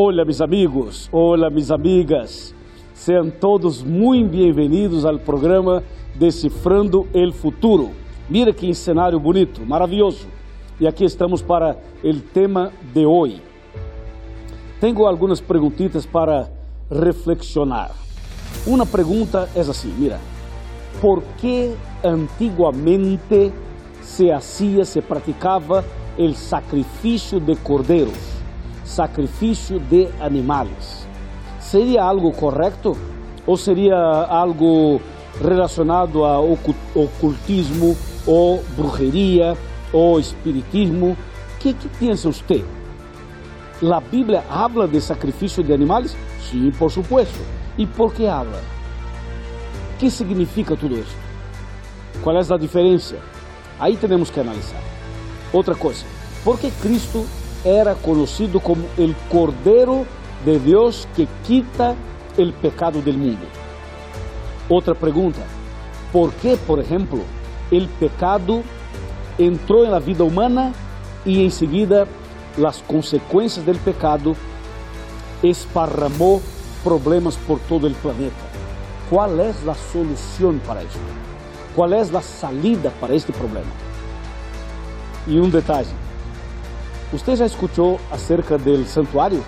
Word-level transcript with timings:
Olá, 0.00 0.24
meus 0.24 0.40
amigos, 0.40 1.08
olá, 1.10 1.50
minhas 1.50 1.72
amigas. 1.72 2.54
Sejam 2.94 3.30
todos 3.30 3.82
muito 3.82 4.30
bem-vindos 4.30 5.04
ao 5.04 5.18
programa 5.18 5.82
Decifrando 6.14 7.08
el 7.12 7.32
Futuro. 7.32 7.90
Mira 8.30 8.52
que 8.52 8.72
cenário 8.72 9.18
bonito, 9.18 9.60
maravilhoso. 9.66 10.28
E 10.78 10.86
aqui 10.86 11.04
estamos 11.04 11.42
para 11.42 11.76
o 12.04 12.14
tema 12.32 12.70
de 12.94 13.04
hoje. 13.04 13.42
Tenho 14.80 15.04
algumas 15.04 15.40
perguntitas 15.40 16.06
para 16.06 16.48
reflexionar. 16.88 17.90
Uma 18.68 18.86
pergunta 18.86 19.50
é 19.52 19.60
assim, 19.62 19.92
mira, 19.98 20.20
por 21.00 21.24
que 21.38 21.74
antiguamente 22.04 23.52
se 24.00 24.30
hacía, 24.30 24.84
se 24.84 25.00
praticava 25.00 25.84
o 26.16 26.32
sacrifício 26.34 27.40
de 27.40 27.56
cordeiros? 27.56 28.37
Sacrifício 28.88 29.78
de 29.78 30.08
animais. 30.18 31.06
Seria 31.60 32.02
algo 32.02 32.32
correto? 32.32 32.96
Ou 33.46 33.56
seria 33.56 33.96
algo 33.96 35.00
relacionado 35.40 36.24
a 36.24 36.40
ocultismo, 36.40 37.96
ou 38.26 38.64
brujeria, 38.76 39.56
ou 39.92 40.18
espiritismo? 40.18 41.16
O 41.54 41.58
que, 41.58 41.72
que 41.74 41.88
pensa 41.88 42.30
você? 42.30 42.64
A 43.82 44.00
Bíblia 44.00 44.42
habla 44.50 44.88
de 44.88 45.00
sacrifício 45.00 45.62
de 45.62 45.72
animais? 45.72 46.16
Sim, 46.50 46.70
por 46.72 46.90
supuesto. 46.90 47.38
E 47.76 47.86
por 47.86 48.12
que 48.12 48.26
habla? 48.26 48.60
O 49.94 49.98
que 49.98 50.10
significa 50.10 50.76
tudo 50.76 50.98
isso? 50.98 51.16
Qual 52.22 52.36
é 52.36 52.40
a 52.40 52.56
diferença? 52.56 53.16
Aí 53.78 53.96
temos 53.96 54.30
que 54.30 54.40
analisar. 54.40 54.82
Outra 55.52 55.74
coisa, 55.74 56.04
por 56.44 56.58
que 56.58 56.70
Cristo 56.70 57.24
era 57.64 57.94
conocido 57.94 58.60
como 58.60 58.84
el 58.96 59.14
Cordero 59.30 60.04
de 60.44 60.58
Dios 60.60 61.08
que 61.16 61.26
quita 61.46 61.94
el 62.36 62.52
pecado 62.52 63.02
del 63.02 63.18
mundo. 63.18 63.46
Otra 64.68 64.94
pregunta, 64.94 65.40
¿por 66.12 66.32
qué, 66.34 66.56
por 66.56 66.80
ejemplo, 66.80 67.20
el 67.70 67.88
pecado 67.88 68.62
entró 69.38 69.84
en 69.84 69.90
la 69.90 69.98
vida 69.98 70.24
humana 70.24 70.72
y 71.24 71.44
enseguida 71.44 72.06
las 72.56 72.78
consecuencias 72.82 73.64
del 73.64 73.78
pecado 73.78 74.34
esparramó 75.42 76.40
problemas 76.84 77.36
por 77.36 77.58
todo 77.60 77.86
el 77.86 77.94
planeta? 77.94 78.34
¿Cuál 79.10 79.40
es 79.40 79.64
la 79.64 79.74
solución 79.74 80.60
para 80.66 80.82
esto? 80.82 80.98
¿Cuál 81.74 81.94
es 81.94 82.12
la 82.12 82.20
salida 82.20 82.90
para 83.00 83.14
este 83.14 83.32
problema? 83.32 83.70
Y 85.26 85.38
un 85.38 85.50
detalle, 85.50 85.90
você 87.10 87.36
já 87.36 87.46
escutou 87.46 87.98
acerca 88.10 88.58
do 88.58 88.84
santuário? 88.84 89.42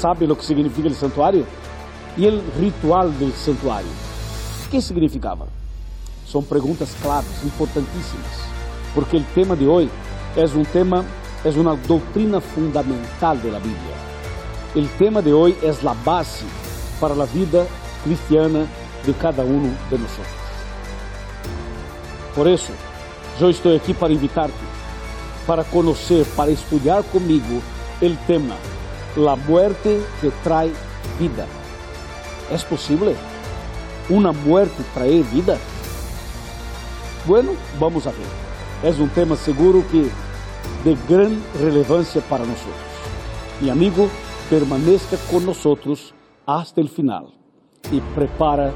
Sabe 0.00 0.24
o 0.24 0.36
que 0.36 0.44
significa 0.44 0.86
o 0.86 0.94
santuário? 0.94 1.44
E 2.16 2.28
o 2.28 2.42
ritual 2.60 3.10
do 3.10 3.32
santuário? 3.32 3.88
O 4.64 4.68
que 4.68 4.80
significava? 4.80 5.48
São 6.26 6.42
perguntas 6.42 6.94
claves, 7.02 7.42
importantíssimas, 7.44 8.26
porque 8.94 9.16
o 9.16 9.24
tema 9.34 9.56
de 9.56 9.66
hoje 9.66 9.90
é 10.36 10.44
um 10.44 10.64
tema, 10.64 11.04
é 11.44 11.48
uma 11.50 11.74
doutrina 11.74 12.40
fundamental 12.40 13.36
da 13.36 13.58
Bíblia. 13.58 13.96
O 14.76 14.86
tema 14.96 15.20
de 15.20 15.32
hoje 15.32 15.56
é 15.62 15.70
a 15.70 15.94
base 15.94 16.44
para 17.00 17.14
a 17.14 17.26
vida 17.26 17.66
cristiana 18.04 18.68
de 19.04 19.12
cada 19.14 19.42
um 19.42 19.74
de 19.90 19.98
nós. 19.98 20.10
Por 22.34 22.46
isso, 22.46 22.70
eu 23.40 23.50
estou 23.50 23.74
aqui 23.74 23.92
para 23.94 24.12
invitar-te 24.12 24.77
para 25.48 25.64
conhecer, 25.64 26.26
para 26.36 26.50
estudar 26.50 27.02
comigo 27.04 27.62
o 28.02 28.26
tema 28.26 28.54
La 29.16 29.34
muerte 29.34 29.98
que 30.20 30.30
trae 30.44 30.70
vida. 31.18 31.46
¿Es 32.52 32.62
posible? 32.64 33.16
¿Una 34.10 34.30
muerte 34.30 34.84
traer 34.92 35.24
vida? 35.24 35.56
Bueno, 37.26 37.52
vamos 37.80 38.06
a 38.06 38.10
ver. 38.10 38.90
Es 38.90 38.98
un 38.98 39.08
tema 39.08 39.36
seguro 39.36 39.82
que 39.90 40.02
de 40.84 40.96
gran 41.08 41.42
relevancia 41.58 42.20
para 42.20 42.44
nosotros. 42.44 42.76
Mi 43.60 43.70
amigo, 43.70 44.08
permanezca 44.50 45.16
con 45.30 45.46
nosotros 45.46 46.14
hasta 46.46 46.80
el 46.80 46.90
final 46.90 47.32
y 47.90 48.00
prepara 48.14 48.72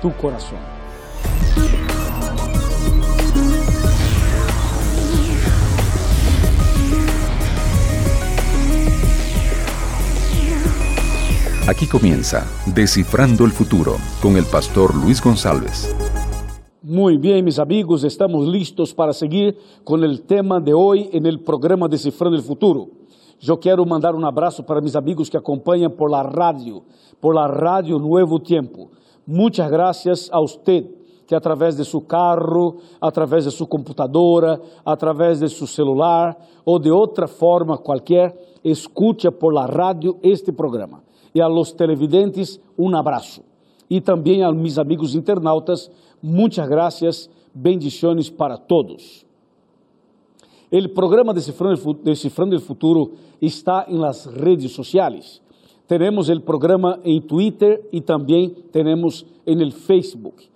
tu 0.00 0.12
corazón. 0.16 0.71
Aquí 11.68 11.86
comienza 11.86 12.44
Descifrando 12.66 13.44
el 13.44 13.52
Futuro 13.52 13.94
con 14.20 14.36
el 14.36 14.44
pastor 14.46 14.96
Luis 14.96 15.22
González. 15.22 15.94
Muy 16.82 17.18
bien, 17.18 17.44
mis 17.44 17.60
amigos, 17.60 18.02
estamos 18.02 18.48
listos 18.48 18.92
para 18.92 19.12
seguir 19.12 19.56
con 19.84 20.02
el 20.02 20.22
tema 20.22 20.58
de 20.58 20.74
hoy 20.74 21.08
en 21.12 21.24
el 21.24 21.38
programa 21.38 21.86
Descifrando 21.86 22.36
el 22.36 22.42
Futuro. 22.42 22.88
Yo 23.38 23.60
quiero 23.60 23.84
mandar 23.84 24.16
un 24.16 24.24
abrazo 24.24 24.66
para 24.66 24.80
mis 24.80 24.96
amigos 24.96 25.30
que 25.30 25.36
acompañan 25.36 25.92
por 25.92 26.10
la 26.10 26.24
radio, 26.24 26.82
por 27.20 27.36
la 27.36 27.46
radio 27.46 27.96
Nuevo 27.96 28.42
Tiempo. 28.42 28.90
Muchas 29.24 29.70
gracias 29.70 30.28
a 30.32 30.40
usted 30.40 30.84
que 31.28 31.36
através 31.36 31.76
de 31.76 31.84
seu 31.84 32.00
carro, 32.00 32.78
através 33.00 33.44
de 33.44 33.52
sua 33.52 33.68
computadora, 33.68 34.60
através 34.84 35.38
de 35.38 35.48
seu 35.48 35.68
celular 35.68 36.36
ou 36.64 36.80
de 36.80 36.90
outra 36.90 37.28
forma 37.28 37.78
qualquer, 37.78 38.34
escute 38.64 39.30
por 39.30 39.54
la 39.54 39.68
rádio 39.68 40.18
este 40.24 40.50
programa 40.50 41.01
e 41.34 41.40
a 41.40 41.46
los 41.46 41.72
televidentes 41.72 42.60
um 42.78 42.94
abraço. 42.96 43.42
E 43.88 44.00
também 44.00 44.42
a 44.42 44.52
mis 44.52 44.78
amigos 44.78 45.14
internautas, 45.14 45.90
muitas 46.22 46.68
graças, 46.68 47.30
bendições 47.54 48.30
para 48.30 48.56
todos. 48.56 49.26
O 50.72 50.88
programa 50.88 51.34
Decifrando, 51.34 52.56
o 52.56 52.60
Futuro 52.60 53.12
está 53.42 53.84
em 53.88 53.98
las 53.98 54.24
redes 54.24 54.72
sociais. 54.72 55.42
Temos 55.86 56.30
o 56.30 56.40
programa 56.40 56.98
em 57.04 57.20
Twitter 57.20 57.86
e 57.92 58.00
também 58.00 58.48
temos 58.72 59.26
em 59.46 59.70
Facebook. 59.70 60.48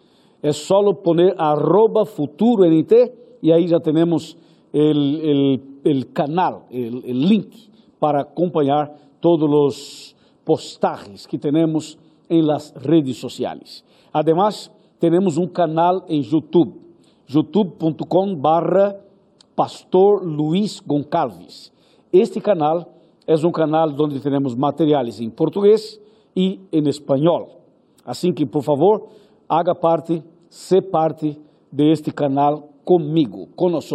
É 0.43 0.53
só 0.53 0.81
poner 0.95 1.35
arroba 1.37 2.07
futuroNT 2.07 3.13
e 3.43 3.53
aí 3.53 3.69
já 3.69 3.79
temos 3.79 4.37
o 4.73 6.07
canal, 6.15 6.67
o 6.71 7.13
link 7.13 7.69
para 8.01 8.23
acompanhar 8.23 8.89
todos 9.21 9.51
os 9.51 10.16
postajes 10.47 11.27
que 11.27 11.37
temos 11.37 11.99
em 12.31 12.41
las 12.41 12.73
redes 12.77 13.19
sociais. 13.19 13.85
Además, 14.13 14.71
temos 15.01 15.37
um 15.37 15.49
canal 15.49 16.05
em 16.09 16.23
YouTube, 16.23 16.81
youtube.com 17.29 18.37
barra 18.37 18.97
Pastor 19.57 20.25
Luiz 20.25 20.81
Goncalves. 20.81 21.73
Este 22.13 22.41
canal 22.41 22.95
é 23.27 23.35
um 23.45 23.51
canal 23.51 23.89
onde 23.99 24.21
temos 24.21 24.55
materiais 24.55 25.21
em 25.21 25.29
português 25.29 26.01
e 26.35 26.61
em 26.73 26.89
espanhol. 26.89 27.61
Assim 28.05 28.33
que, 28.33 28.47
por 28.47 28.63
favor, 28.63 29.09
haga 29.49 29.75
parte, 29.75 30.23
se 30.49 30.81
parte 30.81 31.37
de 31.73 31.91
este 31.91 32.13
canal 32.13 32.69
comigo, 32.85 33.49
com 33.57 33.69
nós. 33.69 33.91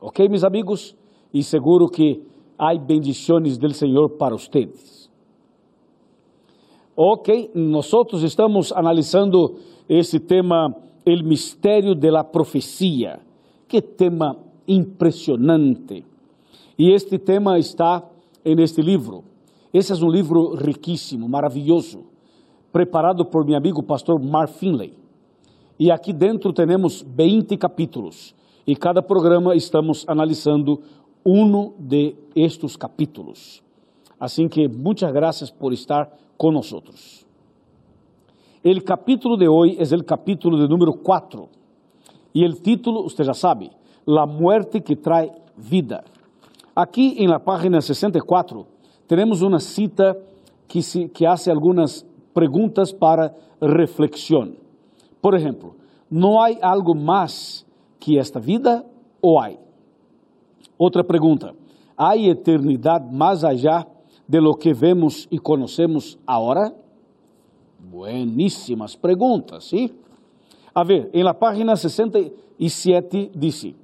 Ok, 0.00 0.28
meus 0.28 0.44
amigos? 0.44 0.94
E 1.32 1.42
seguro 1.42 1.88
que 1.88 2.22
há 2.58 2.74
bendições 2.74 3.56
do 3.56 3.72
Senhor 3.72 4.10
para 4.10 4.36
vocês. 4.36 4.95
Ok, 6.98 7.50
nós 7.54 7.92
estamos 8.22 8.72
analisando 8.72 9.56
esse 9.86 10.18
tema, 10.18 10.74
o 11.04 11.24
mistério 11.24 11.94
da 11.94 12.24
profecia. 12.24 13.20
Que 13.68 13.82
tema 13.82 14.38
impressionante. 14.66 16.02
E 16.78 16.90
este 16.90 17.18
tema 17.18 17.58
está 17.58 18.02
neste 18.42 18.80
livro. 18.80 19.24
Esse 19.74 19.92
é 19.92 19.96
um 19.96 20.08
livro 20.08 20.54
riquíssimo, 20.54 21.28
maravilhoso, 21.28 22.04
preparado 22.72 23.26
por 23.26 23.44
meu 23.44 23.58
amigo 23.58 23.82
pastor 23.82 24.18
Mark 24.18 24.52
Finley. 24.52 24.94
E 25.78 25.90
aqui 25.90 26.14
dentro 26.14 26.50
temos 26.50 27.04
20 27.06 27.58
capítulos. 27.58 28.34
E 28.66 28.74
cada 28.74 29.02
programa 29.02 29.54
estamos 29.54 30.02
analisando 30.08 30.80
um 31.26 31.74
de 31.78 32.14
estes 32.34 32.74
capítulos. 32.74 33.62
Assim 34.18 34.48
que 34.48 34.66
muitas 34.66 35.12
graças 35.12 35.50
por 35.50 35.74
estar 35.74 36.10
com 36.36 36.50
nós. 36.50 36.72
O 36.72 36.82
capítulo 38.84 39.36
de 39.36 39.48
hoje 39.48 39.78
é 39.78 39.96
o 39.96 40.04
capítulo 40.04 40.58
de 40.58 40.68
número 40.68 40.92
4. 40.92 41.48
E 42.34 42.44
o 42.44 42.52
título, 42.52 43.04
você 43.04 43.24
já 43.24 43.34
sabe, 43.34 43.70
La 44.06 44.26
muerte 44.26 44.80
que 44.80 44.94
trae 44.94 45.32
vida. 45.56 46.04
Aqui 46.74 47.14
em 47.18 47.26
la 47.26 47.40
página 47.40 47.80
64 47.80 48.66
temos 49.08 49.40
uma 49.40 49.58
cita 49.58 50.16
que, 50.68 50.82
se, 50.82 51.08
que 51.08 51.24
hace 51.24 51.50
algumas 51.50 52.04
perguntas 52.34 52.92
para 52.92 53.34
reflexão. 53.60 54.52
Por 55.22 55.34
exemplo, 55.34 55.76
não 56.10 56.40
há 56.40 56.50
algo 56.60 56.94
mais 56.94 57.64
que 57.98 58.18
esta 58.18 58.38
vida 58.38 58.84
ou 59.22 59.38
há? 59.38 59.52
Outra 60.78 61.02
pergunta, 61.02 61.54
há 61.96 62.16
eternidade 62.16 63.14
mais 63.14 63.42
allá 63.42 63.86
de 64.26 64.40
lo 64.40 64.54
que 64.54 64.74
vemos 64.74 65.26
y 65.30 65.38
conocemos 65.38 66.18
ahora? 66.26 66.72
Buenísimas 67.90 68.96
preguntas, 68.96 69.64
¿sí? 69.64 69.92
A 70.74 70.84
ver, 70.84 71.10
en 71.12 71.24
la 71.24 71.38
página 71.38 71.76
67 71.76 73.30
dice, 73.34 73.74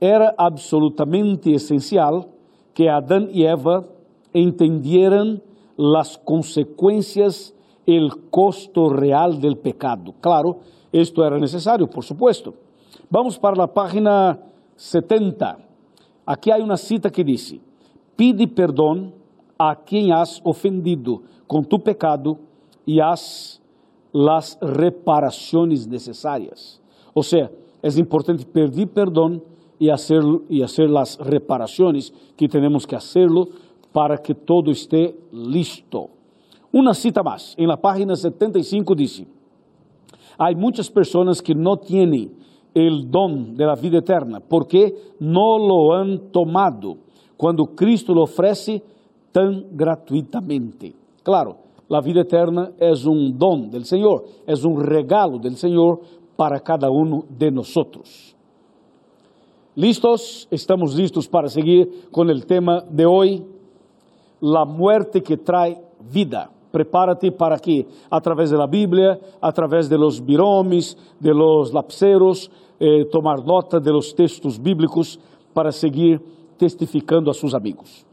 era 0.00 0.34
absolutamente 0.36 1.54
esencial 1.54 2.26
que 2.74 2.90
Adán 2.90 3.28
y 3.32 3.44
Eva 3.44 3.84
entendieran 4.32 5.42
las 5.76 6.18
consecuencias, 6.18 7.54
el 7.86 8.30
costo 8.30 8.88
real 8.88 9.40
del 9.40 9.56
pecado. 9.56 10.14
Claro, 10.20 10.58
esto 10.90 11.24
era 11.24 11.38
necesario, 11.38 11.88
por 11.88 12.04
supuesto. 12.04 12.54
Vamos 13.08 13.38
para 13.38 13.56
la 13.56 13.72
página 13.72 14.38
70. 14.74 15.58
Aquí 16.24 16.50
hay 16.50 16.60
una 16.60 16.76
cita 16.76 17.10
que 17.10 17.22
dice, 17.22 17.60
pide 18.16 18.48
perdón 18.48 19.14
a 19.58 19.76
quien 19.84 20.12
has 20.12 20.40
ofendido 20.44 21.22
con 21.46 21.64
tu 21.64 21.82
pecado 21.82 22.38
y 22.84 23.00
haz 23.00 23.60
las 24.12 24.58
reparaciones 24.60 25.86
necesarias. 25.86 26.80
O 27.14 27.22
sea, 27.22 27.50
es 27.82 27.98
importante 27.98 28.44
pedir 28.44 28.88
perdón 28.88 29.42
y 29.78 29.90
hacer, 29.90 30.22
y 30.48 30.62
hacer 30.62 30.88
las 30.88 31.18
reparaciones 31.18 32.12
que 32.36 32.48
tenemos 32.48 32.86
que 32.86 32.96
hacerlo 32.96 33.48
para 33.92 34.18
que 34.18 34.34
todo 34.34 34.70
esté 34.70 35.18
listo. 35.32 36.10
Una 36.72 36.94
cita 36.94 37.22
más, 37.22 37.54
en 37.56 37.68
la 37.68 37.80
página 37.80 38.14
75 38.14 38.94
dice, 38.94 39.26
hay 40.38 40.54
muchas 40.54 40.90
personas 40.90 41.40
que 41.40 41.54
no 41.54 41.78
tienen 41.78 42.36
el 42.74 43.10
don 43.10 43.56
de 43.56 43.64
la 43.64 43.74
vida 43.74 43.98
eterna 43.98 44.40
porque 44.40 44.94
no 45.18 45.58
lo 45.58 45.94
han 45.94 46.30
tomado 46.30 46.98
cuando 47.36 47.74
Cristo 47.74 48.14
lo 48.14 48.24
ofrece 48.24 48.82
tan 49.36 49.66
gratuitamente. 49.76 50.94
Claro, 51.22 51.58
la 51.88 52.00
vida 52.00 52.22
eterna 52.22 52.72
es 52.78 53.04
un 53.04 53.38
don 53.38 53.70
del 53.70 53.84
Señor, 53.84 54.24
es 54.46 54.64
un 54.64 54.82
regalo 54.82 55.38
del 55.38 55.56
Señor 55.56 56.00
para 56.36 56.58
cada 56.60 56.88
uno 56.88 57.26
de 57.28 57.50
nosotros. 57.50 58.34
¿Listos? 59.74 60.48
Estamos 60.50 60.94
listos 60.94 61.28
para 61.28 61.50
seguir 61.50 62.08
con 62.10 62.30
el 62.30 62.46
tema 62.46 62.82
de 62.88 63.04
hoy, 63.04 63.44
la 64.40 64.64
muerte 64.64 65.22
que 65.22 65.36
trae 65.36 65.82
vida. 66.10 66.50
Prepárate 66.72 67.30
para 67.30 67.58
que 67.58 67.86
a 68.08 68.22
través 68.22 68.48
de 68.48 68.56
la 68.56 68.66
Biblia, 68.66 69.20
a 69.38 69.52
través 69.52 69.90
de 69.90 69.98
los 69.98 70.24
biromes, 70.24 70.96
de 71.20 71.34
los 71.34 71.74
lapseros, 71.74 72.50
eh, 72.80 73.04
tomar 73.12 73.44
nota 73.44 73.80
de 73.80 73.92
los 73.92 74.14
textos 74.14 74.58
bíblicos 74.58 75.20
para 75.52 75.70
seguir 75.72 76.22
testificando 76.56 77.30
a 77.30 77.34
sus 77.34 77.52
amigos. 77.52 78.05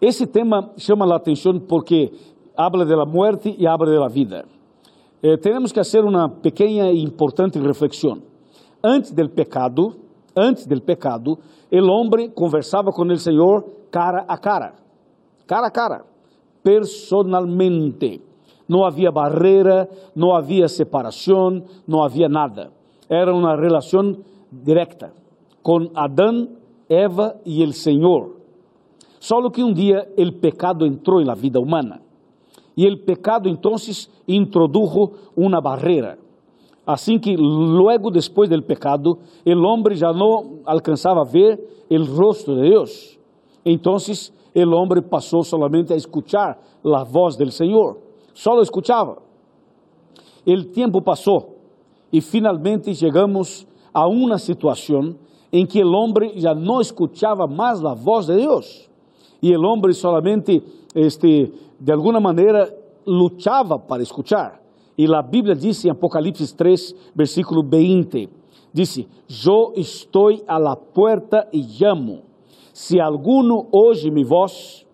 Esse 0.00 0.26
tema 0.26 0.70
chama 0.76 1.10
a 1.12 1.16
atenção 1.16 1.58
porque 1.60 2.12
habla 2.56 2.84
de 2.84 2.94
la 2.94 3.06
muerte 3.06 3.54
e 3.58 3.66
habla 3.66 3.90
de 3.90 3.98
la 3.98 4.08
vida. 4.08 4.44
Eh, 5.22 5.36
temos 5.38 5.72
que 5.72 5.80
fazer 5.80 6.04
uma 6.04 6.28
pequena 6.28 6.90
e 6.90 7.02
importante 7.02 7.58
reflexão. 7.58 8.22
Antes 8.82 9.12
del 9.12 9.30
pecado, 9.30 9.96
antes 10.36 10.66
del 10.66 10.82
pecado, 10.82 11.38
el 11.70 11.88
hombre 11.88 12.28
conversava 12.28 12.92
com 12.92 13.02
o 13.04 13.16
Senhor 13.16 13.64
cara 13.90 14.24
a 14.28 14.36
cara, 14.36 14.74
cara 15.46 15.68
a 15.68 15.70
cara, 15.70 16.04
personalmente. 16.62 18.20
Não 18.68 18.84
havia 18.84 19.10
barreira, 19.10 19.88
não 20.14 20.34
havia 20.34 20.68
separação, 20.68 21.62
não 21.86 22.02
havia 22.02 22.28
nada. 22.28 22.70
Era 23.08 23.34
uma 23.34 23.56
relação 23.56 24.16
direta 24.50 25.12
com 25.62 25.90
Adão, 25.94 26.48
Eva 26.88 27.36
e 27.46 27.64
o 27.64 27.72
Senhor. 27.72 28.43
Solo 29.24 29.50
que 29.50 29.64
um 29.64 29.72
dia 29.72 30.06
o 30.18 30.32
pecado 30.32 30.84
entrou 30.84 31.24
na 31.24 31.34
vida 31.34 31.58
humana 31.58 32.02
e 32.76 32.86
o 32.86 32.98
pecado 32.98 33.48
então 33.48 33.74
introdujo 34.28 35.12
uma 35.34 35.62
barreira. 35.62 36.18
Assim 36.86 37.18
que 37.18 37.34
logo 37.34 38.10
depois 38.10 38.50
do 38.50 38.62
pecado, 38.62 39.18
o 39.46 39.62
homem 39.62 39.96
já 39.96 40.12
não 40.12 40.58
alcançava 40.66 41.22
a 41.22 41.24
ver 41.24 41.58
o 41.88 42.04
rosto 42.04 42.54
de 42.54 42.68
Deus. 42.68 43.18
Então, 43.64 43.96
o 43.96 44.70
homem 44.74 45.00
passou 45.00 45.42
solamente 45.42 45.90
a 45.94 45.96
escuchar 45.96 46.58
a 46.84 47.02
voz 47.02 47.34
do 47.34 47.50
Senhor. 47.50 47.96
Só 48.34 48.60
escuchava. 48.60 49.22
O 50.46 50.64
tempo 50.64 51.00
passou 51.00 51.60
e 52.12 52.20
finalmente 52.20 52.94
chegamos 52.94 53.66
a 53.94 54.06
uma 54.06 54.36
situação 54.36 55.14
em 55.50 55.64
que 55.64 55.82
o 55.82 55.92
homem 55.92 56.38
já 56.38 56.54
não 56.54 56.78
escuchava 56.78 57.46
mais 57.46 57.82
a 57.82 57.94
voz 57.94 58.26
de 58.26 58.36
Deus 58.36 58.92
y 59.44 59.52
el 59.52 59.62
hombre 59.62 59.92
solamente, 59.92 60.62
este, 60.94 61.52
de 61.78 61.92
alguna 61.92 62.18
manera, 62.18 62.66
luchaba 63.04 63.86
para 63.86 64.02
escuchar. 64.02 64.58
Y 64.96 65.06
la 65.06 65.20
Biblia 65.20 65.54
dice 65.54 65.86
en 65.86 65.96
Apocalipsis 65.96 66.56
3, 66.56 67.10
versículo 67.14 67.62
20, 67.62 68.26
dice, 68.72 69.06
yo 69.28 69.72
estoy 69.76 70.42
a 70.46 70.58
la 70.58 70.74
puerta 70.74 71.46
y 71.52 71.62
llamo. 71.78 72.22
Si 72.72 72.98
alguno 72.98 73.66
oye 73.70 74.10
mi 74.10 74.24
voz 74.24 74.86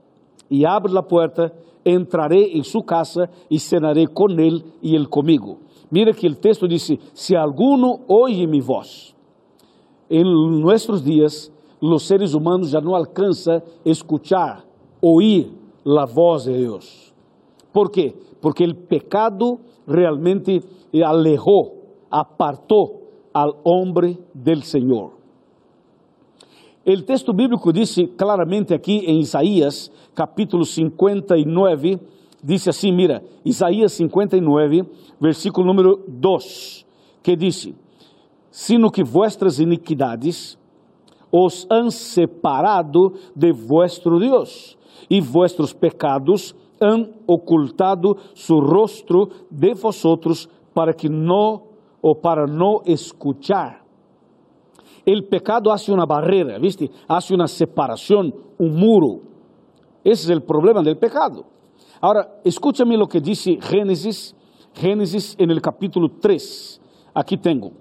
y 0.48 0.64
abre 0.64 0.92
la 0.92 1.06
puerta, 1.06 1.52
entraré 1.84 2.56
en 2.56 2.64
su 2.64 2.82
casa 2.82 3.30
y 3.48 3.60
cenaré 3.60 4.08
con 4.08 4.40
él 4.40 4.64
y 4.82 4.96
él 4.96 5.08
conmigo. 5.08 5.58
Mira 5.90 6.12
que 6.12 6.26
el 6.26 6.38
texto 6.38 6.66
dice, 6.66 6.98
si 7.12 7.36
alguno 7.36 8.00
oye 8.08 8.48
mi 8.48 8.60
voz. 8.60 9.14
En 10.08 10.60
nuestros 10.60 11.04
días, 11.04 11.52
os 11.80 12.06
seres 12.06 12.34
humanos 12.34 12.70
já 12.70 12.80
não 12.80 12.94
alcançam 12.94 13.62
escuchar, 13.84 14.64
ouvir 15.00 15.50
a 15.86 16.04
voz 16.04 16.44
de 16.44 16.52
Deus. 16.52 17.14
¿Por 17.72 17.90
quê? 17.90 18.14
Porque 18.40 18.64
o 18.64 18.74
pecado 18.74 19.60
realmente 19.86 20.60
alejou, 21.04 21.96
apartou 22.10 23.08
al 23.32 23.60
homem 23.64 24.18
del 24.34 24.62
Senhor. 24.62 25.12
O 26.86 27.02
texto 27.02 27.32
bíblico 27.32 27.72
diz 27.72 27.94
claramente 28.16 28.74
aqui 28.74 29.04
em 29.06 29.20
Isaías, 29.20 29.92
capítulo 30.14 30.64
59, 30.64 32.00
diz 32.42 32.66
assim, 32.66 32.90
mira, 32.90 33.22
Isaías 33.44 33.92
59, 33.92 34.84
versículo 35.20 35.66
número 35.66 36.02
2, 36.08 36.86
que 37.22 37.36
diz, 37.36 37.72
sino 38.50 38.90
que 38.90 39.04
vuestras 39.04 39.60
iniquidades 39.60 40.58
os 41.30 41.66
han 41.70 41.90
separado 41.90 43.12
de 43.34 43.52
vuestro 43.52 44.18
Dios, 44.18 44.78
y 45.08 45.20
vuestros 45.20 45.74
pecados 45.74 46.54
han 46.80 47.12
ocultado 47.26 48.16
su 48.34 48.60
rostro 48.60 49.28
de 49.50 49.74
vosotros 49.74 50.48
para 50.72 50.92
que 50.92 51.08
no 51.08 51.64
o 52.00 52.14
para 52.20 52.46
no 52.46 52.80
escuchar. 52.84 53.84
El 55.04 55.26
pecado 55.26 55.72
hace 55.72 55.92
una 55.92 56.06
barrera, 56.06 56.58
¿viste? 56.58 56.90
Hace 57.08 57.34
una 57.34 57.48
separación, 57.48 58.34
un 58.58 58.76
muro. 58.76 59.20
Ese 60.04 60.24
es 60.24 60.30
el 60.30 60.42
problema 60.42 60.82
del 60.82 60.98
pecado. 60.98 61.44
Ahora, 62.00 62.40
escúchame 62.44 62.96
lo 62.96 63.06
que 63.06 63.20
dice 63.20 63.58
Génesis, 63.60 64.34
Génesis 64.74 65.34
en 65.38 65.50
el 65.50 65.60
capítulo 65.60 66.08
3. 66.20 66.80
Aquí 67.14 67.36
tengo. 67.36 67.72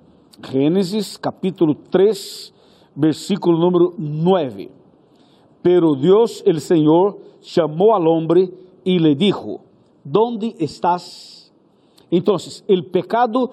Génesis 0.42 1.18
capítulo 1.20 1.76
3, 1.90 2.54
versículo 2.96 3.58
número 3.58 3.94
9. 3.98 4.72
Pero 5.62 5.96
Dios 5.96 6.44
el 6.46 6.62
Señor 6.62 7.20
llamó 7.42 7.96
al 7.96 8.08
hombre 8.08 8.50
y 8.84 9.00
le 9.00 9.16
dijo, 9.16 9.62
¿dónde 10.04 10.56
estás? 10.60 11.52
Entonces, 12.12 12.64
el 12.68 12.86
pecado 12.86 13.52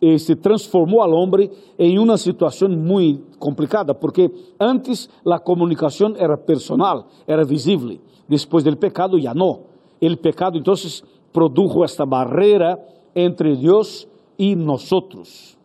eh, 0.00 0.18
se 0.18 0.36
transformó 0.36 1.02
al 1.02 1.14
hombre 1.14 1.50
en 1.78 1.98
una 1.98 2.18
situación 2.18 2.84
muy 2.84 3.22
complicada, 3.38 3.98
porque 3.98 4.30
antes 4.58 5.10
la 5.24 5.38
comunicación 5.38 6.16
era 6.18 6.36
personal, 6.36 7.06
era 7.26 7.44
visible. 7.44 8.00
Después 8.28 8.64
del 8.64 8.76
pecado 8.76 9.16
ya 9.16 9.32
no. 9.32 9.60
El 10.00 10.18
pecado 10.18 10.58
entonces 10.58 11.04
produjo 11.32 11.84
esta 11.84 12.04
barrera 12.04 12.78
entre 13.14 13.56
Dios 13.56 14.08
y 14.36 14.54
nosotros. 14.54 15.55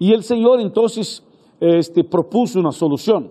Y 0.00 0.14
el 0.14 0.24
Señor 0.24 0.60
entonces 0.60 1.22
este, 1.60 2.02
propuso 2.02 2.58
una 2.58 2.72
solución. 2.72 3.30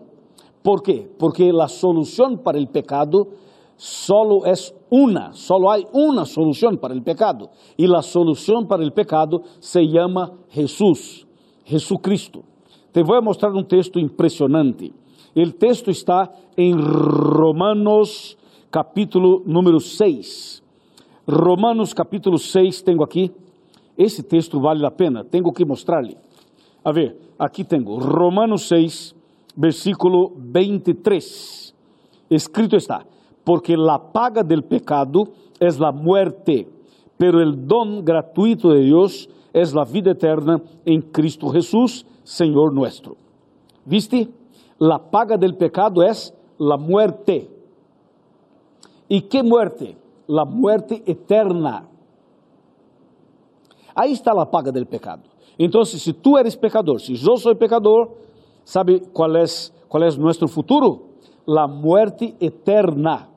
¿Por 0.61 0.83
qué? 0.83 1.09
Porque 1.17 1.51
la 1.51 1.67
solución 1.67 2.37
para 2.37 2.59
el 2.59 2.67
pecado 2.67 3.29
solo 3.75 4.45
es 4.45 4.75
una, 4.91 5.33
solo 5.33 5.71
hay 5.71 5.87
una 5.93 6.25
solución 6.25 6.77
para 6.77 6.93
el 6.93 7.01
pecado. 7.01 7.49
Y 7.75 7.87
la 7.87 8.03
solución 8.03 8.67
para 8.67 8.83
el 8.83 8.93
pecado 8.93 9.41
se 9.59 9.87
llama 9.87 10.31
Jesús, 10.49 11.25
Jesucristo. 11.65 12.43
Te 12.91 13.01
voy 13.01 13.17
a 13.17 13.21
mostrar 13.21 13.51
un 13.53 13.67
texto 13.67 13.97
impresionante. 13.97 14.91
El 15.33 15.55
texto 15.55 15.89
está 15.89 16.31
en 16.55 16.77
Romanos 16.77 18.37
capítulo 18.69 19.41
número 19.43 19.79
6. 19.79 20.61
Romanos 21.25 21.95
capítulo 21.95 22.37
6, 22.37 22.83
tengo 22.83 23.03
aqui. 23.03 23.31
Esse 23.97 24.21
texto 24.21 24.59
vale 24.59 24.85
a 24.85 24.91
pena, 24.91 25.23
tenho 25.23 25.51
que 25.51 25.65
mostrar-lhe. 25.65 26.28
A 26.83 26.91
ver, 26.91 27.17
aqui 27.37 27.63
tenho 27.63 27.99
Romanos 27.99 28.67
6, 28.67 29.15
versículo 29.55 30.31
23. 30.35 31.75
escrito 32.29 32.77
está, 32.77 33.05
porque 33.43 33.75
la 33.75 34.11
paga 34.11 34.43
del 34.43 34.63
pecado 34.63 35.29
es 35.59 35.79
la 35.79 35.91
muerte, 35.91 36.67
pero 37.17 37.41
el 37.41 37.67
don 37.67 38.05
gratuito 38.05 38.69
de 38.69 38.81
Dios 38.81 39.29
es 39.51 39.73
la 39.73 39.83
vida 39.83 40.11
eterna 40.11 40.61
en 40.85 41.01
Cristo 41.01 41.49
Jesús, 41.49 42.05
Señor 42.23 42.73
nuestro. 42.73 43.17
¿Viste? 43.85 44.29
La 44.77 44.99
paga 44.99 45.37
del 45.37 45.55
pecado 45.55 46.03
es 46.03 46.33
la 46.57 46.77
muerte. 46.77 47.49
¿Y 49.07 49.21
qué 49.21 49.43
muerte? 49.43 49.97
La 50.27 50.45
muerte 50.45 51.03
eterna. 51.05 51.87
Ahí 53.95 54.13
está 54.13 54.33
la 54.33 54.49
paga 54.49 54.71
del 54.71 54.85
pecado. 54.85 55.28
Entonces, 55.59 56.01
si 56.01 56.13
tú 56.13 56.37
eres 56.37 56.55
pecador, 56.55 57.01
si 57.01 57.15
yo 57.15 57.35
soy 57.35 57.55
pecador, 57.55 58.15
¿sabe 58.63 59.01
cuál 59.11 59.35
es, 59.35 59.73
cuál 59.89 60.03
es 60.03 60.17
nuestro 60.17 60.47
futuro? 60.47 61.01
La 61.45 61.67
muerte 61.67 62.33
eterna. 62.39 63.27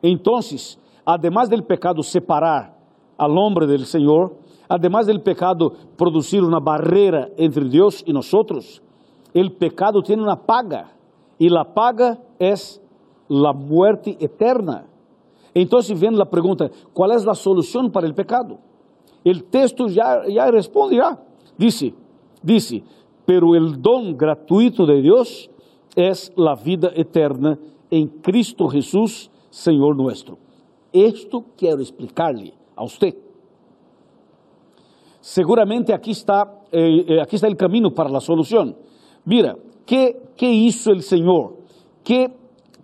Entonces, 0.00 0.78
además 1.04 1.50
del 1.50 1.64
pecado 1.64 2.00
separar 2.04 2.76
al 3.18 3.36
hombre 3.36 3.66
del 3.66 3.86
Señor, 3.86 4.36
además 4.68 5.06
del 5.06 5.20
pecado 5.20 5.72
producir 5.96 6.44
una 6.44 6.60
barrera 6.60 7.28
entre 7.36 7.68
Dios 7.68 8.04
y 8.06 8.12
nosotros, 8.12 8.80
el 9.34 9.50
pecado 9.50 10.00
tiene 10.00 10.22
una 10.22 10.36
paga 10.46 10.92
y 11.38 11.48
la 11.48 11.74
paga 11.74 12.20
es 12.38 12.80
la 13.26 13.52
muerte 13.52 14.16
eterna. 14.20 14.86
Entonces 15.54 15.98
viene 15.98 16.16
la 16.16 16.30
pregunta, 16.30 16.70
¿cuál 16.92 17.10
es 17.10 17.24
la 17.24 17.34
solución 17.34 17.90
para 17.90 18.06
el 18.06 18.14
pecado? 18.14 18.58
El 19.24 19.42
texto 19.44 19.88
ya, 19.88 20.22
ya 20.28 20.48
responde, 20.48 20.96
ya. 20.96 21.18
Dice, 21.62 21.94
dice, 22.42 22.82
pero 23.24 23.54
el 23.54 23.80
don 23.80 24.16
gratuito 24.16 24.84
de 24.84 25.00
Dios 25.00 25.48
es 25.94 26.32
la 26.34 26.56
vida 26.56 26.90
eterna 26.92 27.56
en 27.88 28.08
Cristo 28.20 28.66
Jesús, 28.66 29.30
Señor 29.48 29.96
nuestro. 29.96 30.38
Esto 30.92 31.44
quiero 31.56 31.80
explicarle 31.80 32.52
a 32.74 32.82
usted. 32.82 33.14
Seguramente 35.20 35.94
aquí 35.94 36.10
está, 36.10 36.62
eh, 36.72 37.04
eh, 37.06 37.20
aquí 37.20 37.36
está 37.36 37.46
el 37.46 37.56
camino 37.56 37.94
para 37.94 38.10
la 38.10 38.18
solución. 38.18 38.74
Mira, 39.24 39.56
¿qué, 39.86 40.20
¿qué 40.36 40.52
hizo 40.52 40.90
el 40.90 41.02
Señor? 41.02 41.58
¿Qué 42.02 42.26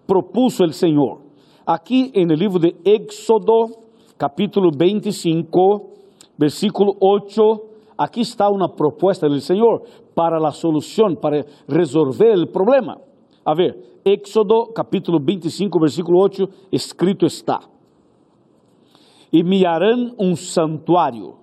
propuso 0.06 0.62
Señor? 0.72 1.18
Aquí 1.66 2.12
en 2.14 2.30
el 2.30 2.38
libro 2.38 2.60
de 2.60 2.76
Éxodo, 2.84 3.70
capítulo 4.16 4.70
25, 4.70 5.90
versículo 6.36 6.94
8, 7.00 7.67
aquí 7.98 8.20
está 8.22 8.48
una 8.48 8.68
propuesta 8.68 9.28
del 9.28 9.42
Señor 9.42 9.82
para 10.14 10.38
la 10.38 10.52
solución, 10.52 11.16
para 11.16 11.44
resolver 11.66 12.30
el 12.30 12.48
problema. 12.48 12.98
A 13.44 13.54
ver, 13.54 14.00
Éxodo 14.04 14.72
capítulo 14.72 15.18
25, 15.20 15.78
versículo 15.80 16.20
8, 16.20 16.48
escrito 16.70 17.26
está. 17.26 17.60
Y 19.30 19.42
me 19.42 19.66
harán 19.66 20.14
un 20.16 20.36
santuario 20.36 21.36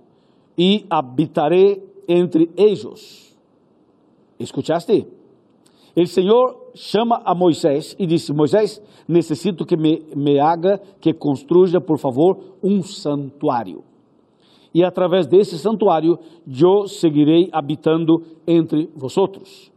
y 0.55 0.85
habitaré 0.89 1.83
entre 2.07 2.49
ellos. 2.55 3.35
¿Escuchaste? 4.39 5.07
El 5.95 6.07
Señor 6.07 6.71
chama 6.73 7.21
a 7.23 7.33
Moisés 7.33 7.95
e 7.99 8.05
disse: 8.05 8.33
Moisés, 8.33 8.81
necessito 9.07 9.65
que 9.65 9.77
me, 9.77 10.01
me 10.15 10.39
haga, 10.39 10.79
que 10.99 11.13
construya, 11.13 11.79
por 11.79 11.99
favor, 11.99 12.37
um 12.61 12.81
santuário. 12.81 13.83
E 14.75 14.83
através 14.83 15.25
desse 15.25 15.57
santuário, 15.57 16.19
eu 16.45 16.85
seguirei 16.85 17.47
habitando 17.49 18.21
entre 18.45 18.89
vosotros. 18.93 19.71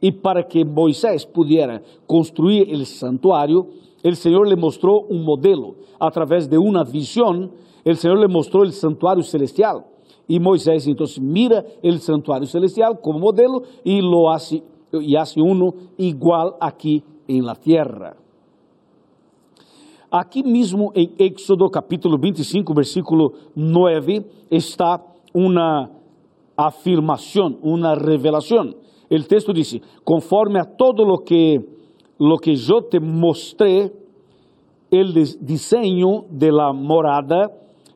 E 0.00 0.12
para 0.12 0.44
que 0.44 0.64
Moisés 0.64 1.24
pudiera 1.24 1.82
construir 2.06 2.72
o 2.72 2.86
santuário, 2.86 3.66
o 4.04 4.14
Senhor 4.14 4.46
lhe 4.46 4.54
mostrou 4.54 5.08
um 5.10 5.20
modelo. 5.20 5.74
Através 5.98 6.46
de 6.46 6.56
uma 6.56 6.84
visão, 6.84 7.50
o 7.84 7.94
Senhor 7.96 8.16
lhe 8.16 8.28
mostrou 8.28 8.62
o 8.62 8.70
santuário 8.70 9.24
celestial. 9.24 9.90
E 10.28 10.38
Moisés 10.38 10.86
então 10.86 11.08
mira 11.20 11.66
o 11.82 11.92
santuário 11.98 12.46
celestial 12.46 12.96
como 12.98 13.18
modelo 13.18 13.64
e 13.84 14.00
lo 14.00 14.30
hace 14.30 14.62
y 14.92 15.16
hace 15.16 15.42
uno 15.42 15.74
igual 15.98 16.56
aquí 16.60 17.02
en 17.26 17.44
la 17.44 17.56
tierra. 17.56 18.23
Aqui 20.16 20.44
mesmo 20.44 20.92
em 20.94 21.12
Éxodo 21.18 21.68
capítulo 21.68 22.16
25, 22.16 22.72
versículo 22.72 23.32
9, 23.56 24.24
está 24.48 25.02
uma 25.34 25.90
afirmação, 26.56 27.58
uma 27.60 27.96
revelação. 27.96 28.76
O 29.10 29.22
texto 29.24 29.52
diz: 29.52 29.80
conforme 30.04 30.60
a 30.60 30.64
todo 30.64 31.02
lo 31.02 31.18
que, 31.18 31.58
lo 32.20 32.36
que 32.36 32.54
yo 32.54 32.82
te 32.82 33.00
mostré, 33.00 33.90
el 34.88 35.14
diseño 35.40 36.26
de 36.30 36.52
la 36.52 36.72
morada 36.72 37.50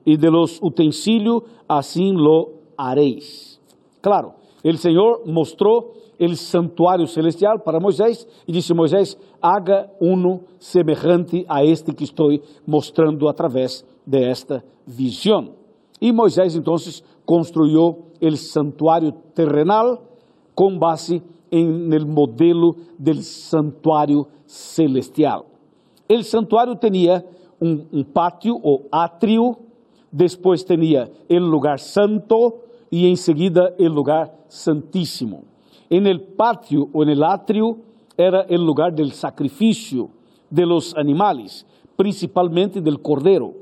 y 0.04 0.16
de 0.16 0.28
los 0.28 0.58
utensilios, 0.60 1.44
así 1.68 2.10
lo 2.10 2.48
haréis. 2.76 3.60
Claro, 4.00 4.34
el 4.64 4.78
Señor 4.78 5.22
mostró 5.24 5.92
el 6.18 6.36
santuário 6.36 7.06
celestial 7.06 7.60
para 7.62 7.80
Moisés 7.80 8.26
e 8.46 8.52
disse: 8.52 8.74
Moisés, 8.74 9.16
haga 9.40 9.90
uno 10.00 10.40
semelhante 10.58 11.44
a 11.48 11.64
este 11.64 11.92
que 11.92 12.04
estou 12.04 12.30
mostrando 12.66 13.28
através 13.28 13.84
de 14.06 14.22
esta 14.22 14.64
visão. 14.86 15.52
E 16.00 16.12
Moisés 16.12 16.54
então 16.56 16.76
construiu 17.24 18.06
o 18.20 18.36
santuário 18.36 19.12
terrenal 19.34 20.02
com 20.54 20.76
base 20.78 21.22
em 21.50 21.92
el 21.92 22.06
modelo 22.06 22.76
del 22.98 23.22
santuário 23.22 24.26
celestial. 24.46 25.46
El 26.08 26.24
santuário 26.24 26.74
tinha 26.76 27.24
um, 27.60 27.84
um 27.92 28.04
pátio 28.04 28.58
ou 28.62 28.88
átrio, 28.90 29.56
depois 30.10 30.64
tinha 30.64 31.10
el 31.28 31.42
lugar 31.42 31.78
santo 31.78 32.60
e 32.90 33.06
em 33.06 33.16
seguida 33.16 33.74
el 33.78 33.92
lugar 33.92 34.32
santíssimo. 34.48 35.44
En 35.90 36.06
el 36.06 36.20
patio 36.20 36.88
o 36.92 37.02
en 37.02 37.10
el 37.10 37.22
atrio 37.22 37.78
era 38.16 38.42
el 38.42 38.64
lugar 38.64 38.94
del 38.94 39.12
sacrificio 39.12 40.10
de 40.50 40.66
los 40.66 40.94
animales, 40.96 41.66
principalmente 41.96 42.80
del 42.80 43.00
cordero. 43.00 43.54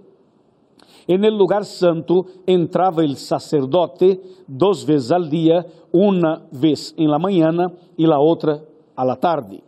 En 1.06 1.24
el 1.24 1.36
lugar 1.36 1.64
santo 1.64 2.26
entrava 2.46 3.04
el 3.04 3.16
sacerdote 3.16 4.20
dos 4.46 4.84
veces 4.84 5.12
al 5.12 5.30
día, 5.30 5.64
una 5.92 6.42
vez 6.50 6.94
en 6.96 7.10
la 7.10 7.18
mañana 7.18 7.72
y 7.96 8.06
la 8.06 8.18
otra 8.18 8.60
a 8.96 9.04
la 9.04 9.16
tarde. 9.16 9.62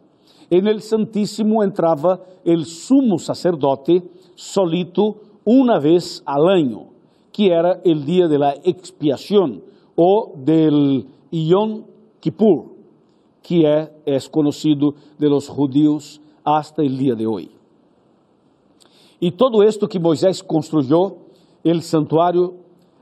En 0.50 0.66
el 0.66 0.80
Santísimo 0.80 1.62
entrava 1.62 2.20
el 2.44 2.64
sumo 2.64 3.18
sacerdote 3.18 4.02
solito 4.34 5.16
una 5.44 5.78
vez 5.78 6.22
al 6.26 6.48
año, 6.48 6.86
que 7.30 7.52
era 7.52 7.80
el 7.84 8.04
día 8.04 8.26
de 8.26 8.38
la 8.38 8.54
expiación 8.64 9.62
o 9.94 10.32
del 10.36 11.06
Yom 11.30 11.84
Kippur, 12.20 12.70
que 13.42 13.64
é, 13.64 13.92
é 14.04 14.18
conhecido 14.30 14.94
de 15.18 15.28
los 15.28 15.48
judíos 15.48 16.20
hasta 16.44 16.82
el 16.82 16.96
día 16.96 17.14
de 17.14 17.26
hoy. 17.26 17.50
E 19.20 19.32
todo 19.32 19.62
esto 19.62 19.88
que 19.88 19.98
Moisés 19.98 20.42
construyó, 20.42 21.16
el 21.64 21.82
santuário, 21.82 22.54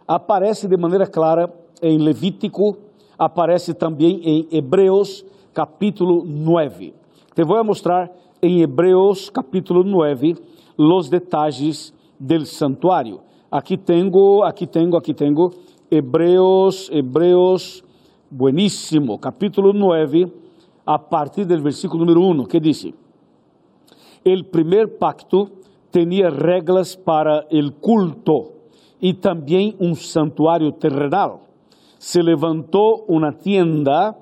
aparece 0.07 0.67
de 0.67 0.77
maneira 0.77 1.07
clara 1.07 1.53
em 1.83 1.99
Levítico, 1.99 2.79
aparece 3.19 3.75
também 3.75 4.21
em 4.25 4.49
Hebreus 4.51 5.25
capítulo 5.53 6.25
9. 6.25 6.95
Te 7.35 7.45
vou 7.45 7.63
mostrar 7.65 8.11
em 8.41 8.63
Hebreus 8.63 9.29
capítulo 9.29 9.85
9 9.85 10.37
os 10.79 11.09
detalhes 11.11 11.93
del 12.19 12.47
santuário. 12.47 13.21
Aqui 13.51 13.77
tenho, 13.77 14.43
aqui 14.43 14.67
tenho, 14.67 14.97
aqui 14.97 15.13
tenho 15.13 15.51
Hebreus, 15.91 16.91
Hebreus 16.91 17.85
buenísimo, 18.31 19.21
capítulo 19.21 19.73
9, 19.73 20.33
a 20.85 21.09
partir 21.09 21.47
del 21.47 21.61
versículo 21.61 22.05
número 22.05 22.21
1, 22.27 22.47
que 22.47 22.61
dice, 22.61 22.95
el 24.25 24.47
primer 24.47 24.99
pacto 24.99 25.51
tenía 25.91 26.31
reglas 26.31 26.97
para 26.97 27.47
el 27.51 27.75
culto 27.75 28.53
y 29.01 29.15
también 29.15 29.77
un 29.79 29.95
santuario 29.95 30.75
terrenal. 30.75 31.39
Se 31.99 32.23
levantó 32.23 33.05
una 33.07 33.33
tienda 33.33 34.17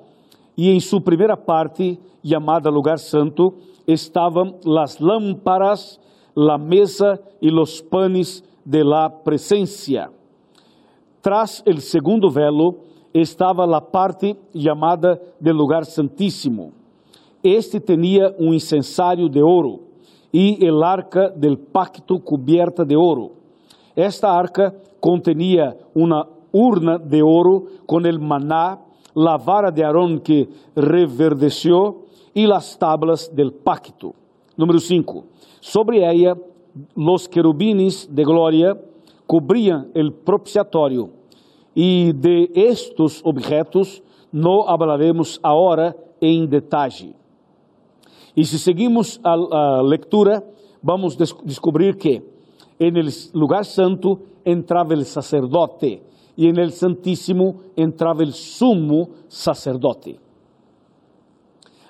y 0.56 0.70
en 0.70 0.80
su 0.80 1.02
primera 1.02 1.36
parte, 1.36 1.98
llamada 2.22 2.70
lugar 2.70 2.98
santo, 2.98 3.54
estaban 3.86 4.56
las 4.64 5.00
lámparas, 5.00 6.00
la 6.34 6.58
mesa 6.58 7.20
y 7.40 7.50
los 7.50 7.82
panes 7.82 8.44
de 8.64 8.84
la 8.84 9.22
presencia. 9.22 10.10
Tras 11.20 11.62
el 11.66 11.80
segundo 11.80 12.30
velo, 12.30 12.76
estava 13.14 13.64
a 13.64 13.80
parte 13.80 14.36
chamada 14.54 15.20
de 15.40 15.52
lugar 15.52 15.84
santíssimo. 15.84 16.72
Este 17.42 17.78
tinha 17.78 18.34
um 18.38 18.52
incensário 18.52 19.28
de 19.28 19.40
ouro 19.40 19.82
e 20.32 20.58
el 20.66 20.82
arca 20.82 21.28
del 21.30 21.56
pacto 21.56 22.18
cubierta 22.18 22.84
de 22.84 22.96
ouro. 22.96 23.32
Esta 23.94 24.32
arca 24.32 24.74
contenía 24.98 25.76
uma 25.94 26.28
urna 26.52 26.98
de 26.98 27.22
ouro 27.22 27.68
com 27.86 28.04
el 28.04 28.18
maná, 28.18 28.80
la 29.14 29.36
vara 29.36 29.70
de 29.70 29.84
Aarón 29.84 30.18
que 30.18 30.48
reverdeció 30.74 32.02
e 32.34 32.46
las 32.46 32.76
tablas 32.76 33.30
del 33.32 33.52
pacto. 33.52 34.14
Número 34.56 34.80
5. 34.80 35.24
Sobre 35.60 36.08
ella, 36.10 36.36
los 36.96 37.28
querubines 37.28 38.08
de 38.10 38.24
gloria 38.24 38.76
cobrían 39.26 39.90
el 39.94 40.12
propiciatorio, 40.12 41.10
e 41.74 42.12
de 42.12 42.50
estos 42.54 43.20
objetos 43.24 44.02
não 44.32 44.68
hablaremos 44.68 45.38
agora 45.42 45.96
em 46.20 46.46
detalhe. 46.46 47.14
E 48.36 48.44
se 48.44 48.58
seguimos 48.58 49.20
a, 49.22 49.32
a 49.32 49.82
leitura, 49.82 50.44
vamos 50.82 51.16
des 51.16 51.34
descobrir 51.44 51.96
que 51.96 52.22
en 52.78 52.96
el 52.96 53.08
lugar 53.32 53.64
santo 53.64 54.20
entrava 54.44 54.92
el 54.94 55.04
sacerdote 55.04 56.02
e 56.36 56.48
en 56.48 56.58
el 56.58 56.72
santíssimo 56.72 57.60
entrava 57.76 58.22
el 58.22 58.32
sumo 58.32 59.10
sacerdote. 59.28 60.18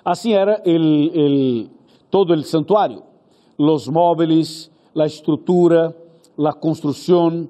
Assim 0.03 0.33
era 0.33 0.61
el, 0.63 1.11
el, 1.15 1.69
todo 2.11 2.33
el 2.33 2.43
santuario, 2.43 3.03
los 3.57 3.89
móveis, 3.89 4.71
la 4.93 5.07
estrutura, 5.07 5.95
la 6.37 6.53
construcción, 6.53 7.49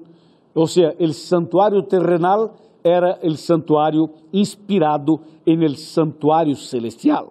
ou 0.56 0.66
seja, 0.66 0.94
el 0.98 1.12
santuário 1.12 1.84
terrenal 1.84 2.50
era 2.82 3.18
el 3.22 3.36
santuário 3.36 4.10
inspirado 4.32 5.20
en 5.44 5.62
el 5.62 5.76
santuário 5.76 6.56
celestial. 6.56 7.28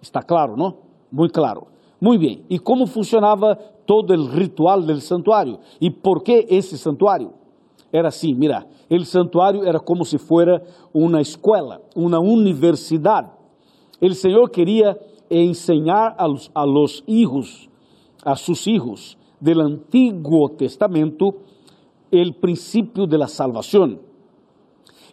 Está 0.00 0.22
claro, 0.22 0.56
não? 0.56 0.74
Muito 1.12 1.34
claro. 1.34 1.66
Muito 2.00 2.20
bem. 2.20 2.44
E 2.48 2.58
como 2.58 2.86
funcionava 2.86 3.56
todo 3.86 4.14
o 4.14 4.26
ritual 4.26 4.80
del 4.82 5.00
santuário? 5.00 5.58
E 5.80 5.90
por 5.90 6.22
que 6.22 6.46
esse 6.48 6.78
santuário? 6.78 7.32
Era 7.92 8.08
assim, 8.08 8.34
mira, 8.34 8.66
o 8.90 9.04
santuário 9.04 9.62
era 9.62 9.78
como 9.78 10.04
se 10.04 10.16
fuera 10.16 10.62
uma 10.94 11.20
escola, 11.20 11.82
uma 11.94 12.18
universidade. 12.18 13.30
O 14.00 14.14
Senhor 14.14 14.48
queria 14.48 14.98
enseñar 15.28 16.14
a 16.16 16.26
los, 16.26 16.50
a 16.54 16.64
los 16.64 17.04
hijos, 17.06 17.68
a 18.24 18.34
sus 18.34 18.66
hijos 18.66 19.18
del 19.40 19.60
Antiguo 19.60 20.48
Testamento, 20.50 21.34
el 22.10 22.34
principio 22.34 23.06
de 23.06 23.18
la 23.18 23.28
salvación. 23.28 24.00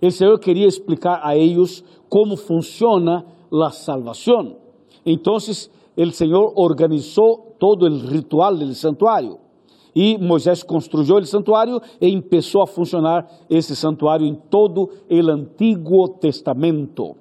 El 0.01 0.11
Señor 0.11 0.39
quería 0.39 0.65
explicar 0.65 1.19
a 1.23 1.35
ellos 1.35 1.83
cómo 2.09 2.35
funciona 2.35 3.25
la 3.49 3.71
salvación. 3.71 4.57
Entonces, 5.05 5.71
el 5.95 6.13
Señor 6.13 6.51
organizó 6.55 7.55
todo 7.59 7.87
el 7.87 8.01
ritual 8.01 8.59
del 8.59 8.75
santuario. 8.75 9.39
E 9.95 10.17
Moisés 10.17 10.63
construiu 10.63 11.17
o 11.17 11.25
santuário 11.25 11.79
e 12.01 12.09
começou 12.19 12.63
a 12.63 12.67
funcionar 12.67 13.27
esse 13.47 13.75
santuário 13.75 14.25
em 14.25 14.33
todo 14.33 14.89
o 15.09 15.29
Antigo 15.31 16.09
Testamento. 16.19 17.15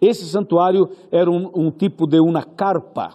Esse 0.00 0.26
santuário 0.26 0.90
era 1.10 1.30
um, 1.30 1.50
um 1.54 1.70
tipo 1.70 2.06
de 2.06 2.20
uma 2.20 2.42
carpa, 2.42 3.14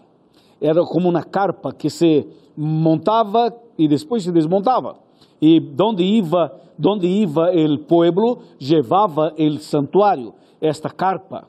era 0.59 0.83
como 0.83 1.09
uma 1.09 1.23
carpa 1.23 1.71
que 1.73 1.89
se 1.89 2.25
montava 2.55 3.53
e 3.77 3.87
depois 3.87 4.23
se 4.23 4.31
desmontava. 4.31 5.06
E 5.41 5.59
donde 5.59 6.03
iba, 6.03 6.53
donde 6.77 7.07
iba 7.07 7.51
el 7.51 7.79
pueblo, 7.81 8.39
levava 8.59 9.33
el 9.37 9.59
santuário, 9.59 10.33
esta 10.59 10.89
carpa, 10.89 11.47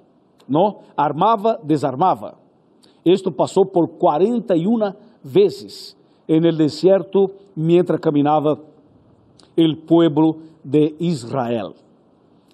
não? 0.49 0.80
Armava, 0.97 1.59
desarmava. 1.62 2.35
Isto 3.04 3.33
passou 3.33 3.64
por 3.64 3.88
41 3.88 4.95
vezes 5.23 5.97
en 6.26 6.45
el 6.45 6.57
desierto 6.57 7.30
mientras 7.57 8.00
caminava 8.00 8.59
el 9.57 9.78
pueblo 9.78 10.37
de 10.62 10.95
Israel. 10.99 11.73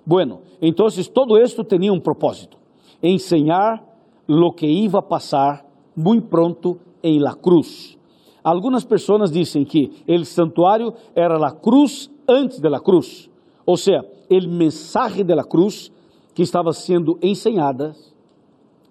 Bueno, 0.07 0.41
entonces 0.61 1.13
todo 1.13 1.37
esto 1.39 1.65
tenía 1.65 1.93
un 1.93 2.01
propósito 2.01 2.57
enseñar 3.03 3.85
lo 4.27 4.55
que 4.55 4.67
iba 4.67 4.99
a 4.99 5.09
pasar 5.09 5.67
muy 5.95 6.21
pronto 6.21 6.79
en 7.03 7.23
la 7.23 7.35
cruz. 7.35 7.99
Algunas 8.45 8.85
personas 8.85 9.33
dicen 9.33 9.65
que 9.65 9.91
el 10.07 10.27
santuario 10.27 10.95
era 11.15 11.39
la 11.39 11.53
cruz 11.53 12.11
antes 12.27 12.61
de 12.61 12.69
la 12.69 12.79
cruz, 12.79 13.31
o 13.65 13.75
sea, 13.75 14.05
el 14.29 14.49
mensaje 14.49 15.25
de 15.25 15.35
la 15.35 15.45
cruz 15.45 15.91
que 16.35 16.43
estaba 16.43 16.75
siendo 16.75 17.17
enseñada 17.23 17.95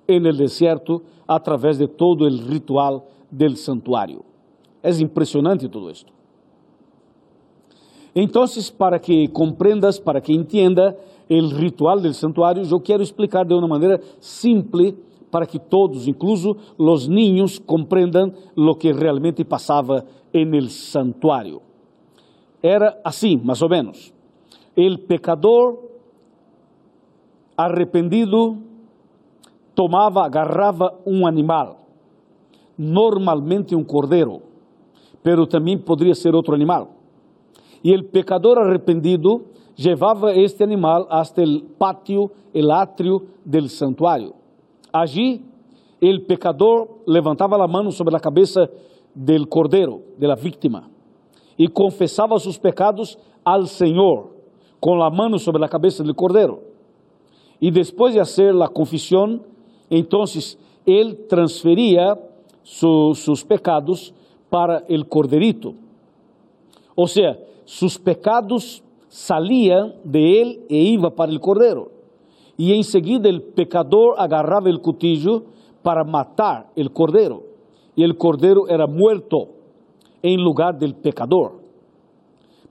en 0.08 0.26
el 0.26 0.38
desierto 0.38 1.04
a 1.28 1.39
través 1.42 1.78
de 1.78 1.88
todo 1.88 2.26
el 2.26 2.39
ritual 2.48 3.04
del 3.30 3.56
santuario. 3.56 4.24
Es 4.82 5.00
impresionante 5.00 5.70
todo 5.70 5.89
esto. 5.92 6.12
Entonces, 8.16 8.72
para 8.72 9.00
que 9.00 9.32
comprendas, 9.32 10.00
para 10.00 10.20
que 10.20 10.34
entienda 10.34 10.96
el 11.30 11.52
ritual 11.52 12.02
del 12.02 12.13
santuário, 12.13 12.63
eu 12.63 12.80
quero 12.80 13.02
explicar 13.02 13.46
de 13.46 13.54
uma 13.54 13.68
maneira 13.68 14.02
simples 14.20 14.96
para 15.34 15.48
que 15.48 15.58
todos, 15.58 16.08
incluso 16.08 16.56
os 16.78 17.08
niños, 17.08 17.58
compreendam 17.58 18.32
lo 18.56 18.76
que 18.76 18.93
realmente 18.93 19.43
passava 19.43 20.06
en 20.32 20.54
el 20.54 20.69
santuário. 20.69 21.60
Era 22.62 23.02
assim, 23.04 23.41
mais 23.43 23.60
ou 23.63 23.67
menos. 23.67 24.13
El 24.78 25.00
pecador 25.00 25.80
arrependido 27.58 28.60
tomava, 29.74 30.24
agarrava 30.24 31.00
um 31.04 31.26
animal, 31.26 31.88
normalmente 32.78 33.76
um 33.76 33.84
cordeiro, 33.84 34.43
pero 35.24 35.48
também 35.48 35.80
poderia 35.80 36.13
ser 36.13 36.36
outro 36.36 36.54
animal. 36.54 36.91
E 37.84 37.91
el 37.91 38.06
pecador 38.06 38.60
arrependido 38.60 39.46
llevaba 39.76 40.32
este 40.36 40.63
animal 40.63 41.08
hasta 41.10 41.41
el 41.41 41.63
patio, 41.80 42.32
el 42.54 42.69
atrio 42.69 43.24
del 43.43 43.67
santuario. 43.67 44.42
Allí 44.93 45.41
el 45.99 46.21
pecador 46.21 46.99
levantaba 47.08 47.58
la 47.58 47.67
mano 47.67 47.91
sobre 47.91 48.13
la 48.13 48.19
cabeza 48.19 48.69
del 49.15 49.49
cordero, 49.49 50.01
de 50.17 50.27
la 50.27 50.36
víctima, 50.36 50.88
y 51.58 51.67
confesaba 51.67 52.39
sus 52.39 52.60
pecados 52.60 53.17
al 53.43 53.67
Señor 53.67 54.29
con 54.79 54.99
la 54.99 55.10
mano 55.10 55.39
sobre 55.39 55.60
la 55.60 55.67
cabeza 55.67 56.03
del 56.03 56.15
cordero. 56.15 56.62
Y 57.60 57.71
después 57.71 58.13
de 58.13 58.21
hacer 58.21 58.53
la 58.53 58.67
confesión, 58.67 59.41
entonces 59.89 60.60
él 60.86 61.25
transfería 61.27 62.19
su, 62.62 63.13
sus 63.15 63.43
pecados 63.43 64.13
para 64.49 64.84
el 64.89 65.08
corderito. 65.08 65.73
O 66.95 67.08
sea, 67.08 67.39
sus 67.65 67.97
pecados 67.97 68.84
salía 69.08 69.91
de 70.03 70.41
él 70.41 70.65
e 70.69 70.77
iba 70.77 71.15
para 71.15 71.32
el 71.32 71.39
cordero. 71.39 71.92
Y 72.58 72.74
enseguida 72.74 73.30
el 73.30 73.42
pecador 73.42 74.16
agarraba 74.18 74.70
el 74.70 74.80
cuchillo 74.80 75.44
para 75.82 76.04
matar 76.04 76.70
el 76.76 76.92
cordero. 76.92 77.44
Y 77.96 78.04
el 78.04 78.18
cordero 78.18 78.68
era 78.68 78.88
muerto 78.88 79.50
en 80.22 80.42
lugar 80.42 80.78
del 80.78 80.96
pecador. 80.96 81.60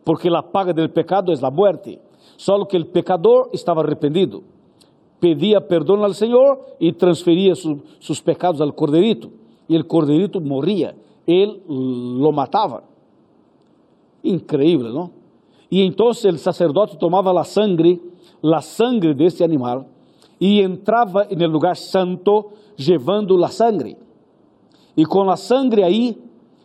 Porque 0.05 0.31
la 0.31 0.43
paga 0.51 0.73
del 0.73 0.91
pecado 0.91 1.33
es 1.33 1.41
la 1.43 1.51
muerte. 1.51 2.01
Solo 2.37 2.67
que 2.67 2.77
el 2.77 2.87
pecador 2.87 3.51
estaba 3.53 3.83
arrepentido. 3.83 4.43
Pedía 5.21 5.67
perdón 5.69 6.03
al 6.03 6.15
Señor 6.15 6.77
y 6.81 6.93
transfería 6.93 7.55
su, 7.55 7.83
sus 7.99 8.21
pecados 8.21 8.61
al 8.61 8.75
corderito. 8.75 9.31
Y 9.69 9.77
el 9.77 9.87
corderito 9.87 10.41
moría. 10.41 10.95
Él 11.27 11.63
lo 11.69 12.33
mataba. 12.33 12.83
Increíble, 14.23 14.91
¿no? 14.91 15.23
E 15.73 15.87
então 15.87 16.09
o 16.09 16.15
sacerdote 16.15 16.99
tomava 16.99 17.41
a 17.41 17.45
sangre, 17.45 17.99
a 18.43 18.61
sangre 18.61 19.15
desse 19.15 19.43
animal, 19.43 19.87
e 20.41 20.61
entrava 20.61 21.27
no 21.31 21.47
lugar 21.47 21.77
santo, 21.77 22.51
levando 22.79 23.43
a 23.45 23.49
sangre. 23.49 23.97
E 24.97 25.07
com 25.07 25.31
a 25.31 25.37
sangre 25.37 25.83
aí, 25.83 26.19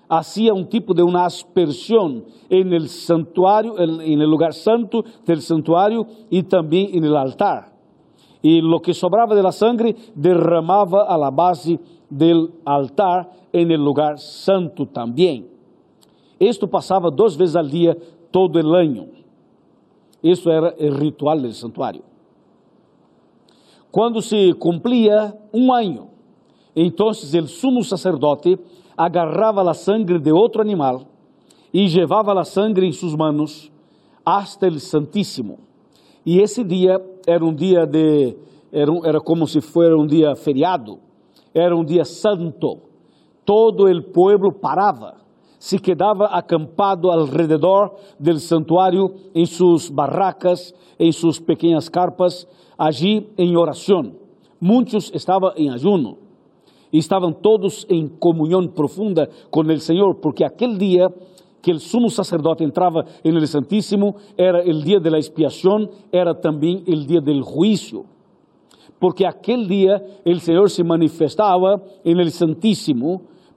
hacía 0.10 0.54
um 0.54 0.64
tipo 0.64 0.94
de 0.94 1.02
uma 1.02 1.26
aspersão 1.26 2.24
en 2.50 2.74
el 2.74 2.88
santuário, 2.88 3.76
en 3.78 4.22
el 4.22 4.30
lugar 4.30 4.54
santo 4.54 5.04
del 5.26 5.42
santuário 5.42 6.08
e 6.32 6.42
também 6.44 6.98
en 6.98 7.04
el 7.04 7.16
altar. 7.16 7.74
E 8.44 8.62
lo 8.62 8.80
que 8.80 8.94
sobrava 8.94 9.36
de 9.36 9.42
la 9.42 9.52
sangre 9.52 9.96
derramava 10.16 11.04
a 11.04 11.18
la 11.18 11.30
base 11.30 11.80
del 12.10 12.52
altar 12.66 13.30
en 13.52 13.72
el 13.72 13.84
lugar 13.84 14.18
santo 14.18 14.86
também. 14.86 15.46
Isto 16.40 16.68
passava 16.68 17.10
duas 17.10 17.36
vezes 17.36 17.56
al 17.56 17.70
dia 17.70 17.98
todo 18.32 18.60
el 18.60 18.74
año. 18.76 19.17
Isso 20.24 20.50
era 20.50 20.76
o 20.80 20.90
ritual 20.98 21.40
do 21.40 21.52
santuário. 21.54 22.04
Quando 23.92 24.22
se 24.22 24.54
cumplia 24.54 25.36
um 25.54 25.74
ano, 25.74 26.10
então 26.76 27.08
o 27.08 27.14
sumo 27.14 27.84
sacerdote 27.84 28.60
agarrava 28.96 29.70
a 29.70 29.74
sangre 29.74 30.20
de 30.20 30.32
outro 30.32 30.62
animal 30.62 31.04
e 31.74 31.88
levava 31.88 32.40
a 32.40 32.44
sangre 32.44 32.88
em 32.88 32.92
suas 32.92 33.16
manos 33.16 33.72
hasta 34.26 34.68
el 34.68 34.80
Santíssimo. 34.80 35.60
E 36.26 36.40
esse 36.40 36.64
dia 36.64 37.02
era 37.26 37.44
um 37.46 37.54
dia 37.54 37.86
de 37.86 38.36
era, 38.72 38.92
era 39.06 39.22
como 39.22 39.48
se 39.48 39.62
fosse 39.62 39.94
um 39.94 40.06
dia 40.06 40.36
feriado, 40.36 41.00
era 41.54 41.76
um 41.76 41.86
dia 41.86 42.04
santo. 42.04 42.80
Todo 43.46 43.86
o 43.86 44.04
povo 44.04 44.52
parava 44.52 45.16
se 45.60 45.80
quedava 45.80 46.28
acampado 46.28 47.10
alrededor 47.10 47.96
del 48.20 48.40
santuário 48.40 49.14
em 49.34 49.46
suas 49.46 49.90
barracas, 49.90 50.74
em 51.00 51.12
suas 51.12 51.40
pequenas 51.40 51.90
carpas, 51.90 52.48
allí 52.78 53.28
em 53.38 53.58
oração. 53.58 54.14
Muitos 54.60 55.12
estavam 55.14 55.52
em 55.56 55.70
ayuno. 55.70 56.18
Estavam 56.92 57.34
todos 57.34 57.86
em 57.90 58.08
comunhão 58.08 58.66
profunda 58.68 59.30
com 59.52 59.62
o 59.62 59.80
Senhor, 59.80 60.16
porque 60.16 60.44
aquele 60.44 60.78
dia 60.78 61.14
que 61.62 61.72
o 61.72 61.80
sumo 61.80 62.10
sacerdote 62.10 62.64
entrava 62.64 63.06
en 63.24 63.36
el 63.36 63.44
era 64.38 64.64
o 64.64 64.82
dia 64.82 65.00
de 65.00 65.10
la 65.10 65.20
era 66.12 66.34
também 66.34 66.84
o 66.88 66.96
dia 66.96 67.20
del 67.20 67.44
juicio. 67.44 68.06
Porque 69.00 69.26
aquele 69.26 69.68
dia 69.68 70.04
o 70.26 70.40
Senhor 70.40 70.70
se 70.70 70.84
manifestava 70.84 71.84
en 72.06 72.20
el 72.20 72.32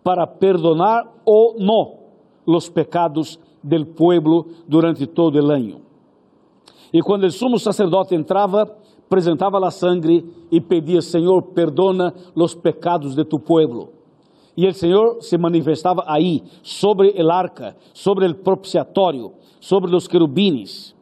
para 0.03 0.27
perdonar 0.27 1.07
ou 1.25 1.57
não 1.59 2.01
os 2.47 2.69
pecados 2.69 3.39
del 3.63 3.87
pueblo 3.87 4.47
durante 4.67 5.07
todo 5.07 5.39
el 5.39 5.51
año. 5.51 5.83
E 6.93 7.01
quando 7.03 7.25
o 7.25 7.31
sumo 7.31 7.59
sacerdote 7.59 8.15
entrava, 8.15 8.77
apresentava 9.07 9.65
a 9.65 9.71
sangre 9.71 10.25
e 10.51 10.61
pedia, 10.61 11.03
Senhor, 11.03 11.43
perdona 11.43 12.15
os 12.35 12.55
pecados 12.55 13.15
de 13.15 13.25
tu 13.25 13.39
pueblo. 13.39 13.91
E 14.57 14.67
o 14.67 14.75
Senhor 14.75 15.23
se 15.23 15.39
manifestava 15.39 16.05
aí, 16.07 16.43
sobre 16.63 17.13
el 17.17 17.31
arca, 17.31 17.77
sobre 17.95 18.27
el 18.27 18.37
propiciatório, 18.37 19.33
sobre 19.61 19.95
os 19.95 20.09
querubines. 20.09 20.95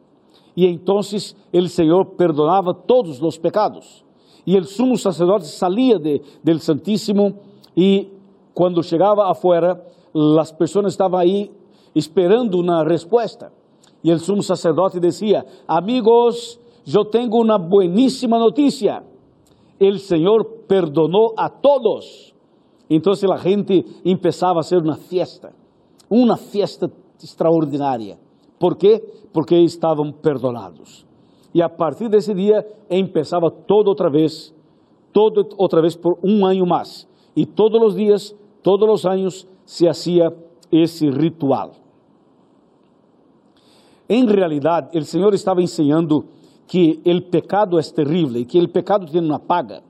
E 0.55 0.67
então 0.67 0.99
o 0.99 1.67
Senhor 1.67 2.05
perdonava 2.05 2.73
todos 2.73 3.21
os 3.21 3.37
pecados. 3.37 4.03
E 4.45 4.57
o 4.57 4.63
sumo 4.63 4.97
sacerdote 4.97 5.47
salia 5.47 5.97
de, 5.99 6.21
del 6.43 6.59
Santíssimo 6.59 7.39
e 7.75 8.09
quando 8.53 8.83
chegava 8.83 9.29
afuera, 9.29 9.83
as 10.39 10.51
pessoas 10.51 10.93
estavam 10.93 11.19
aí 11.19 11.51
esperando 11.95 12.59
uma 12.59 12.83
resposta. 12.83 13.51
E 14.03 14.11
o 14.11 14.19
sumo 14.19 14.41
sacerdote 14.41 14.99
dizia: 14.99 15.45
Amigos, 15.67 16.59
eu 16.85 17.05
tenho 17.05 17.29
uma 17.35 17.57
bueníssima 17.57 18.39
notícia. 18.39 19.03
O 19.79 19.97
Senhor 19.97 20.43
perdonou 20.67 21.33
a 21.37 21.49
todos. 21.49 22.33
Então 22.89 23.13
a 23.13 23.37
gente 23.37 23.85
começava 24.03 24.59
a 24.59 24.63
ser 24.63 24.81
uma 24.81 24.95
fiesta, 24.95 25.53
uma 26.09 26.35
fiesta 26.35 26.91
extraordinária. 27.23 28.17
¿Por 28.57 28.75
quê? 28.75 29.01
Porque 29.31 29.55
estavam 29.55 30.11
perdonados. 30.11 31.05
E 31.53 31.61
a 31.61 31.69
partir 31.69 32.09
desse 32.09 32.33
dia 32.33 32.65
começava 32.89 33.49
todo 33.49 33.87
outra 33.87 34.09
vez, 34.09 34.53
todo 35.13 35.47
outra 35.57 35.81
vez 35.81 35.95
por 35.95 36.17
um 36.23 36.45
ano 36.45 36.65
mais. 36.65 37.07
E 37.35 37.45
todos 37.45 37.81
os 37.81 37.95
dias, 37.95 38.35
todos 38.61 38.89
os 38.89 39.05
anos 39.05 39.47
se 39.65 39.87
hacía 39.87 40.33
esse 40.71 41.09
ritual. 41.09 41.71
Em 44.07 44.25
realidade, 44.25 44.97
o 44.97 45.03
Senhor 45.03 45.33
estava 45.33 45.61
ensinando 45.61 46.25
que 46.67 46.99
o 47.05 47.21
pecado 47.21 47.79
é 47.79 47.83
terrível 47.83 48.43
que 48.45 48.59
o 48.59 48.67
pecado 48.67 49.05
tem 49.05 49.21
uma 49.21 49.39
paga. 49.39 49.83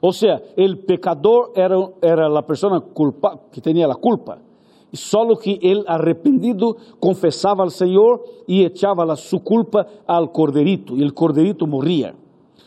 Ou 0.00 0.12
seja, 0.12 0.42
o 0.56 0.76
pecador 0.76 1.52
era, 1.54 1.76
era 2.00 2.38
a 2.38 2.42
pessoa 2.42 2.80
culpa, 2.80 3.38
que 3.50 3.60
tinha 3.60 3.86
a 3.86 3.94
culpa. 3.94 4.38
Só 4.92 5.34
que 5.36 5.58
ele, 5.62 5.84
arrependido, 5.86 6.76
confessava 7.00 7.62
ao 7.62 7.70
Senhor 7.70 8.22
e 8.46 8.62
echava 8.62 9.14
sua 9.16 9.40
culpa 9.40 9.86
ao 10.06 10.28
corderito, 10.28 10.98
e 10.98 11.04
o 11.04 11.12
corderito 11.12 11.66
morria. 11.66 12.14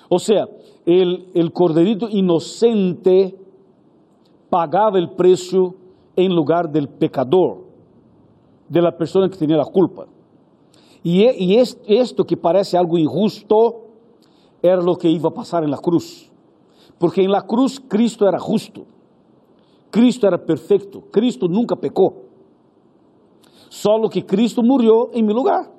Ou 0.10 0.18
seja, 0.18 0.50
o 0.88 1.52
corderito 1.52 2.10
inocente 2.10 3.36
pagava 4.50 5.00
o 5.00 5.16
preço 5.16 5.74
em 6.16 6.30
lugar 6.30 6.68
del 6.68 6.88
pecador, 6.88 7.66
de 8.70 8.82
la 8.82 8.92
persona 8.92 9.30
que 9.30 9.38
tinha 9.38 9.62
a 9.62 9.66
culpa. 9.66 10.08
E, 11.04 11.22
e 11.24 11.56
esto 11.88 12.26
que 12.26 12.36
parece 12.36 12.78
algo 12.78 12.98
injusto 12.98 13.82
era 14.62 14.82
lo 14.82 14.96
que 14.96 15.10
iba 15.10 15.30
a 15.30 15.34
pasar 15.34 15.64
en 15.64 15.70
la 15.70 15.78
cruz. 15.78 16.32
Porque 16.98 17.22
en 17.22 17.32
la 17.32 17.42
cruz 17.42 17.80
Cristo 17.80 18.28
era 18.28 18.40
justo, 18.40 18.86
Cristo 19.92 20.28
era 20.28 20.38
perfecto, 20.38 21.04
Cristo 21.12 21.48
nunca 21.48 21.76
pecou. 21.76 22.26
Solo 23.70 24.10
que 24.10 24.26
Cristo 24.26 24.64
murió 24.64 25.10
en 25.14 25.26
mi 25.26 25.34
lugar. 25.34 25.72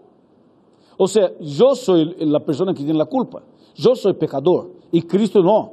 O 0.99 1.09
sea, 1.09 1.31
yo 1.41 1.75
soy 1.75 2.15
la 2.21 2.41
persona 2.41 2.73
que 2.73 2.83
tiene 2.83 2.99
la 2.99 3.07
culpa, 3.07 3.43
yo 3.75 3.95
soy 3.95 4.15
pecador 4.15 4.71
y 4.93 5.03
Cristo 5.03 5.43
no. 5.43 5.73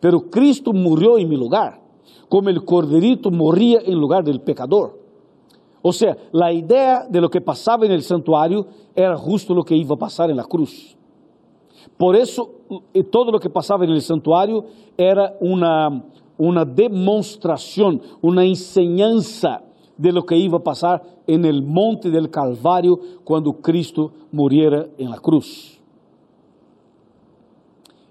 Pero 0.00 0.30
Cristo 0.30 0.72
murió 0.72 1.18
en 1.18 1.28
mi 1.28 1.36
lugar 1.36 1.85
como 2.28 2.48
el 2.48 2.64
corderito 2.64 3.30
moría 3.30 3.80
en 3.84 3.98
lugar 3.98 4.24
del 4.24 4.40
pecador. 4.40 4.98
O 5.82 5.92
sea, 5.92 6.16
la 6.32 6.52
idea 6.52 7.06
de 7.08 7.20
lo 7.20 7.30
que 7.30 7.40
pasaba 7.40 7.86
en 7.86 7.92
el 7.92 8.02
santuario 8.02 8.66
era 8.94 9.16
justo 9.16 9.54
lo 9.54 9.62
que 9.62 9.76
iba 9.76 9.94
a 9.94 9.98
pasar 9.98 10.30
en 10.30 10.36
la 10.36 10.44
cruz. 10.44 10.96
Por 11.96 12.16
eso, 12.16 12.50
eh, 12.92 13.04
todo 13.04 13.30
lo 13.30 13.38
que 13.38 13.48
pasaba 13.48 13.84
en 13.84 13.90
el 13.90 14.02
santuario 14.02 14.66
era 14.96 15.36
una, 15.40 16.04
una 16.36 16.64
demostración, 16.64 18.02
una 18.20 18.44
enseñanza 18.44 19.62
de 19.96 20.12
lo 20.12 20.26
que 20.26 20.36
iba 20.36 20.58
a 20.58 20.64
pasar 20.64 21.02
en 21.26 21.44
el 21.44 21.62
monte 21.62 22.10
del 22.10 22.30
Calvario 22.30 22.98
cuando 23.24 23.54
Cristo 23.54 24.12
muriera 24.32 24.86
en 24.98 25.10
la 25.10 25.18
cruz. 25.18 25.80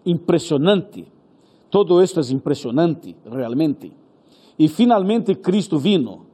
Impressionante. 0.06 1.15
Todo 1.70 2.02
esto 2.02 2.20
es 2.20 2.32
impressionante, 2.32 3.16
realmente. 3.26 3.92
E 4.58 4.68
finalmente 4.68 5.36
Cristo 5.36 5.78
vino. 5.78 6.26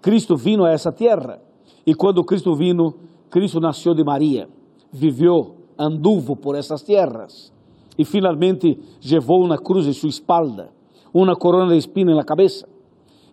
Cristo 0.00 0.36
vino 0.36 0.64
a 0.64 0.70
essa 0.70 0.92
terra. 0.92 1.40
E 1.86 1.94
quando 1.94 2.24
Cristo 2.24 2.54
vino, 2.54 2.94
Cristo 3.30 3.60
nasceu 3.60 3.94
de 3.94 4.04
Maria, 4.04 4.48
viveu, 4.92 5.56
anduvo 5.78 6.36
por 6.36 6.54
essas 6.54 6.82
terras. 6.82 7.52
E 7.98 8.04
finalmente 8.04 8.78
levou 9.04 9.46
na 9.46 9.58
cruz 9.58 9.86
em 9.86 9.92
sua 9.92 10.08
espalda, 10.08 10.70
uma 11.12 11.36
corona 11.36 11.72
de 11.72 11.78
espina 11.78 12.14
na 12.14 12.24
cabeça. 12.24 12.68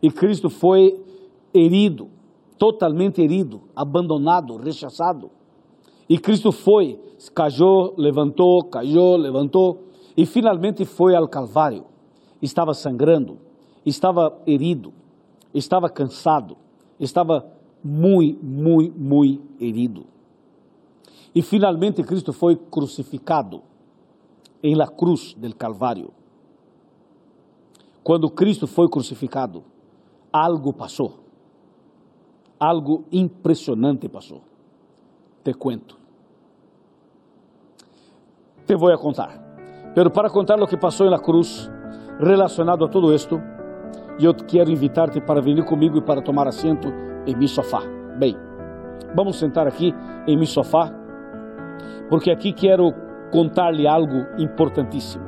E 0.02 0.10
Cristo 0.10 0.50
foi 0.50 1.00
herido, 1.54 2.10
totalmente 2.58 3.22
herido, 3.22 3.62
abandonado, 3.76 4.58
rechaçado. 4.58 5.30
E 6.10 6.18
Cristo 6.18 6.52
foi, 6.52 7.00
caiu, 7.34 7.94
levantou, 7.98 8.64
caiu, 8.66 9.16
levantou, 9.18 9.91
e 10.22 10.26
finalmente 10.26 10.86
foi 10.86 11.16
ao 11.16 11.28
Calvário. 11.28 11.86
Estava 12.42 12.74
sangrando 12.74 13.40
estava 13.86 14.40
herido, 14.46 14.94
estava 15.54 15.90
cansado, 15.90 16.58
estava 17.00 17.52
muito, 17.84 18.44
muito, 18.44 19.00
muito 19.00 19.64
herido. 19.64 20.06
E 21.34 21.42
finalmente 21.42 22.04
Cristo 22.04 22.34
foi 22.34 22.56
crucificado 22.56 23.64
em 24.62 24.76
la 24.76 24.88
cruz 24.88 25.34
del 25.34 25.56
Calvário. 25.56 26.12
Quando 28.04 28.30
Cristo 28.30 28.68
foi 28.68 28.90
crucificado, 28.90 29.64
algo 30.32 30.74
passou. 30.74 31.20
Algo 32.60 33.06
impressionante 33.12 34.08
passou. 34.08 34.44
Te 35.44 35.54
cuento. 35.54 35.98
Te 38.68 38.76
vou 38.76 38.96
contar. 39.00 39.41
Pero 39.94 40.10
para 40.10 40.30
contar 40.30 40.62
o 40.62 40.68
que 40.68 40.78
passou 40.78 41.10
na 41.10 41.20
cruz, 41.20 41.70
relacionado 42.20 42.86
a 42.86 42.88
todo 42.88 43.14
esto, 43.14 43.42
eu 44.20 44.34
quero 44.34 44.70
invitar-te 44.70 45.20
para 45.20 45.42
vir 45.42 45.64
comigo 45.66 45.98
e 45.98 46.02
para 46.02 46.22
tomar 46.22 46.48
assento 46.48 46.88
em 47.26 47.36
meu 47.36 47.48
sofá. 47.48 47.82
Bem, 48.18 48.36
vamos 49.16 49.38
sentar 49.38 49.68
aqui 49.68 49.94
em 50.28 50.38
meu 50.38 50.46
sofá, 50.46 50.92
porque 52.10 52.32
aqui 52.32 52.54
quero 52.54 52.94
contar-lhe 53.32 53.88
algo 53.88 54.26
importantíssimo 54.38 55.26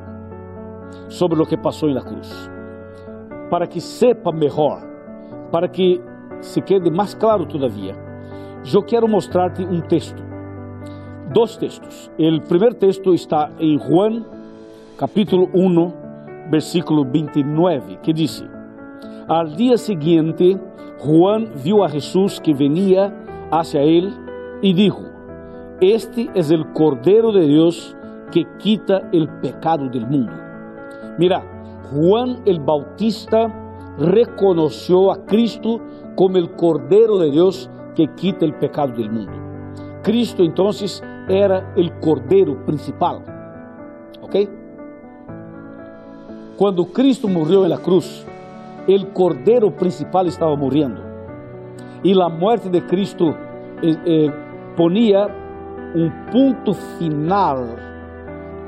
sobre 1.08 1.42
o 1.42 1.46
que 1.46 1.56
passou 1.56 1.92
na 1.92 2.00
cruz. 2.00 2.50
Para 3.50 3.66
que 3.66 3.80
sepa 3.80 4.32
melhor, 4.32 4.80
para 5.50 5.68
que 5.68 6.00
se 6.40 6.60
quede 6.60 6.90
mais 6.90 7.14
claro 7.14 7.46
todavia, 7.46 7.94
eu 8.72 8.82
quero 8.82 9.06
mostrar-te 9.06 9.62
um 9.62 9.80
texto. 9.80 10.22
Dois 11.32 11.56
textos. 11.56 12.10
O 12.18 12.48
primeiro 12.48 12.74
texto 12.74 13.12
está 13.12 13.50
em 13.58 13.78
Juan, 13.78 14.24
capítulo 14.96 15.48
1, 15.52 15.94
versículo 16.50 17.04
29, 17.04 18.00
que 18.02 18.12
diz: 18.12 18.44
Al 19.28 19.56
día 19.56 19.76
siguiente, 19.76 20.58
Juan 20.98 21.50
vio 21.64 21.84
a 21.84 21.88
Jesús 21.88 22.40
que 22.40 22.54
venía 22.54 23.12
hacia 23.50 23.82
él 23.82 24.14
y 24.62 24.72
dijo, 24.72 25.02
este 25.80 26.30
es 26.34 26.50
el 26.50 26.72
Cordero 26.72 27.32
de 27.32 27.46
Dios 27.46 27.96
que 28.30 28.46
quita 28.58 29.08
el 29.12 29.28
pecado 29.40 29.88
del 29.88 30.06
mundo. 30.06 30.32
Mira, 31.18 31.42
Juan 31.90 32.40
el 32.46 32.60
Bautista 32.60 33.52
reconoció 33.98 35.12
a 35.12 35.24
Cristo 35.26 35.80
como 36.16 36.38
el 36.38 36.52
Cordero 36.52 37.18
de 37.18 37.30
Dios 37.30 37.68
que 37.94 38.08
quita 38.14 38.44
el 38.44 38.54
pecado 38.54 38.92
del 38.94 39.10
mundo. 39.10 39.32
Cristo 40.02 40.42
entonces 40.42 41.02
era 41.28 41.72
el 41.76 41.98
Cordero 42.00 42.64
principal. 42.64 43.24
¿Ok? 44.22 44.36
Cuando 46.56 46.86
Cristo 46.86 47.26
murió 47.26 47.64
en 47.64 47.70
la 47.70 47.78
cruz, 47.78 48.24
el 48.86 49.08
cordero 49.12 49.74
principal 49.74 50.28
estaba 50.28 50.54
muriendo. 50.54 51.02
Y 52.04 52.14
la 52.14 52.28
muerte 52.28 52.70
de 52.70 52.86
Cristo 52.86 53.36
eh, 53.82 53.96
eh, 54.04 54.30
ponía 54.76 55.26
un 55.94 56.12
punto 56.30 56.74
final 56.74 57.76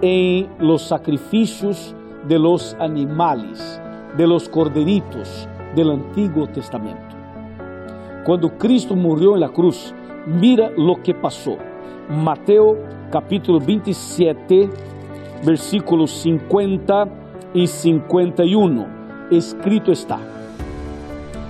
en 0.02 0.48
los 0.58 0.82
sacrificios 0.82 1.94
de 2.26 2.38
los 2.40 2.74
animales, 2.80 3.80
de 4.16 4.26
los 4.26 4.48
corderitos 4.48 5.48
del 5.76 5.90
Antiguo 5.90 6.48
Testamento. 6.48 7.14
Cuando 8.24 8.58
Cristo 8.58 8.96
murió 8.96 9.34
en 9.34 9.40
la 9.40 9.50
cruz, 9.50 9.94
mira 10.26 10.72
lo 10.76 11.00
que 11.02 11.14
pasó. 11.14 11.56
Mateo 12.08 12.78
capítulo 13.12 13.60
27, 13.60 14.68
versículos 15.44 16.10
50 16.10 17.25
y 17.56 17.66
51. 17.66 18.86
Escrito 19.30 19.90
está. 19.90 20.18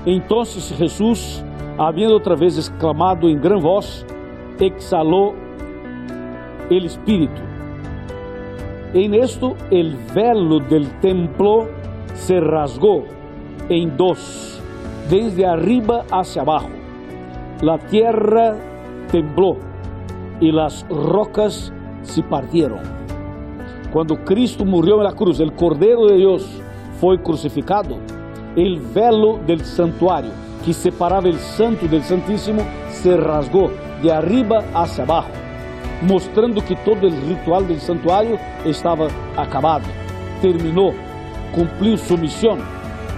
Entonces 0.07 0.73
Jesús, 0.79 1.43
habiendo 1.77 2.17
otra 2.17 2.37
vez 2.37 2.57
exclamado 2.57 3.29
en 3.29 3.43
gran 3.43 3.61
voz, 3.61 4.07
exhaló 4.61 5.35
el 6.71 6.87
Espíritu. 6.87 7.43
En 8.95 9.15
esto 9.15 9.57
el 9.71 9.97
velo 10.15 10.61
del 10.61 10.89
templo 11.01 11.69
se 12.15 12.41
rasgó 12.41 13.05
en 13.69 13.97
dos, 13.97 14.61
desde 15.11 15.45
arriba 15.45 16.05
hacia 16.13 16.43
abajo. 16.43 16.71
La 17.63 17.79
tierra 17.79 18.55
tembló 19.11 19.57
y 20.41 20.53
las 20.53 20.87
rocas 20.89 21.73
se 22.03 22.23
partieron. 22.23 22.96
Cuando 23.97 24.23
Cristo 24.27 24.63
en 24.63 25.03
la 25.03 25.13
cruz, 25.13 25.41
el 25.41 25.55
Cordero 25.55 26.05
de 26.05 26.19
Dios 26.19 26.47
fue 27.01 27.19
crucificado, 27.23 27.97
el 28.55 28.79
velo 28.79 29.41
del 29.47 29.65
santuario 29.65 30.33
que 30.67 30.75
separaba 30.75 31.27
el 31.29 31.39
santo 31.39 31.89
del 31.89 32.03
santísimo 32.03 32.61
se 32.91 33.17
rasgó 33.17 33.71
de 34.03 34.13
arriba 34.13 34.63
hacia 34.75 35.05
abajo, 35.05 35.31
mostrando 36.03 36.63
que 36.63 36.77
todo 36.77 37.07
el 37.07 37.23
ritual 37.27 37.67
del 37.67 37.81
santuario 37.81 38.39
estaba 38.67 39.09
acabado, 39.35 39.87
terminó, 40.43 40.91
cumplió 41.55 41.97
su 41.97 42.19
misión. 42.19 42.59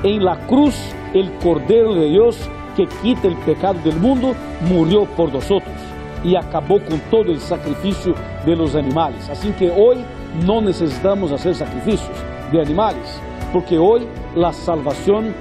En 0.05 0.25
la 0.25 0.37
cruz, 0.47 0.77
el 1.13 1.29
Cordero 1.43 1.93
de 1.97 2.09
Dios 2.09 2.39
que 2.77 2.87
quita 3.03 3.27
el 3.27 3.37
pecado 3.39 3.81
del 3.83 3.97
mundo 3.97 4.33
murió 4.71 5.07
por 5.17 5.33
nosotros 5.33 5.75
y 6.23 6.37
acabó 6.37 6.79
con 6.85 7.01
todo 7.11 7.33
el 7.33 7.41
sacrificio 7.41 8.15
de 8.47 8.55
los 8.55 8.77
animales. 8.77 9.29
Así 9.29 9.51
que 9.59 9.73
hoy 9.73 10.05
no 10.47 10.61
necesitamos 10.61 11.33
hacer 11.33 11.55
sacrificios 11.55 12.17
de 12.53 12.61
animales, 12.61 13.21
porque 13.53 13.79
hoy 13.79 14.07
la 14.35 14.53
salvación 14.53 15.35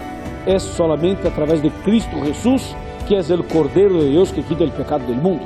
es 0.46 0.64
solamente 0.64 1.28
a 1.28 1.32
través 1.32 1.62
de 1.62 1.70
Cristo 1.84 2.18
Jesús, 2.24 2.76
que 3.08 3.18
es 3.18 3.30
el 3.30 3.46
Cordero 3.48 4.02
de 4.02 4.10
Dios 4.10 4.32
que 4.32 4.44
quita 4.44 4.64
el 4.64 4.72
pecado 4.72 5.06
del 5.08 5.22
mundo. 5.22 5.46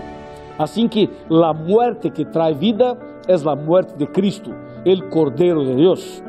Así 0.57 0.87
que 0.89 1.09
la 1.29 1.53
muerte 1.53 2.11
que 2.11 2.25
trae 2.25 2.53
vida 2.53 2.97
es 3.27 3.43
la 3.43 3.55
muerte 3.55 3.95
de 3.97 4.11
Cristo, 4.11 4.51
el 4.85 5.09
Cordero 5.09 5.63
de 5.63 5.75
Dios. 5.75 6.23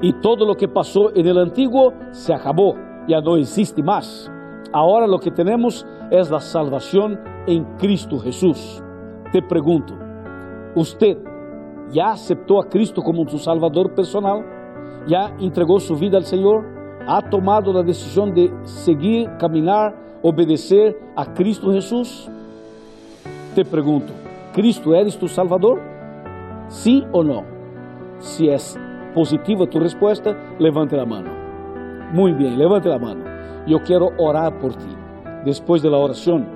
Y 0.00 0.12
todo 0.20 0.46
lo 0.46 0.54
que 0.54 0.68
pasó 0.68 1.14
en 1.14 1.26
el 1.26 1.38
antiguo 1.38 1.92
se 2.10 2.32
acabó, 2.32 2.76
ya 3.08 3.20
no 3.20 3.36
existe 3.36 3.82
más. 3.82 4.30
Ahora 4.72 5.06
lo 5.06 5.18
que 5.18 5.30
tenemos 5.30 5.86
es 6.10 6.30
la 6.30 6.40
salvación 6.40 7.18
en 7.46 7.64
Cristo 7.76 8.18
Jesús. 8.18 8.82
Te 9.32 9.42
pregunto, 9.42 9.94
¿usted 10.74 11.18
ya 11.90 12.10
aceptó 12.10 12.60
a 12.60 12.68
Cristo 12.68 13.02
como 13.02 13.28
su 13.28 13.38
Salvador 13.38 13.94
personal? 13.94 14.44
¿Ya 15.06 15.34
entregó 15.38 15.78
su 15.78 15.96
vida 15.96 16.18
al 16.18 16.24
Señor? 16.24 16.64
¿Ha 17.06 17.22
tomado 17.30 17.72
la 17.72 17.82
decisión 17.82 18.34
de 18.34 18.52
seguir, 18.64 19.30
caminar, 19.38 19.94
obedecer 20.22 20.98
a 21.14 21.32
Cristo 21.32 21.72
Jesús? 21.72 22.28
Te 23.54 23.64
pregunto, 23.64 24.12
¿Cristo 24.52 24.94
eres 24.94 25.16
tu 25.16 25.28
Salvador? 25.28 25.80
¿Sí 26.68 27.04
o 27.12 27.22
no? 27.22 27.44
Si 28.18 28.48
es 28.48 28.78
positiva 29.14 29.66
tu 29.66 29.78
respuesta, 29.78 30.36
levante 30.58 30.96
la 30.96 31.06
mano. 31.06 31.30
Muy 32.12 32.32
bien, 32.32 32.58
levante 32.58 32.88
la 32.88 32.98
mano. 32.98 33.24
Yo 33.66 33.78
quiero 33.82 34.10
orar 34.18 34.58
por 34.58 34.74
ti. 34.74 34.88
Después 35.44 35.82
de 35.82 35.90
la 35.90 35.98
oración, 35.98 36.46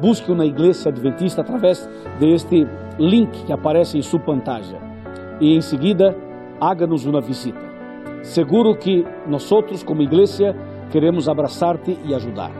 busque 0.00 0.32
uma 0.32 0.44
igreja 0.44 0.90
adventista 0.90 1.42
através 1.42 1.88
deste 2.18 2.66
link 2.98 3.44
que 3.44 3.52
aparece 3.52 3.98
em 3.98 4.02
sua 4.02 4.20
pantalla 4.20 4.78
e 5.40 5.54
em 5.54 5.60
seguida 5.60 6.16
haga-nos 6.60 7.04
uma 7.04 7.20
visita. 7.20 7.60
Seguro 8.22 8.74
que 8.76 9.06
nós 9.26 9.48
como 9.84 10.02
igreja 10.02 10.56
queremos 10.90 11.28
abraçar-te 11.28 11.98
e 12.04 12.14
ajudar 12.14 12.50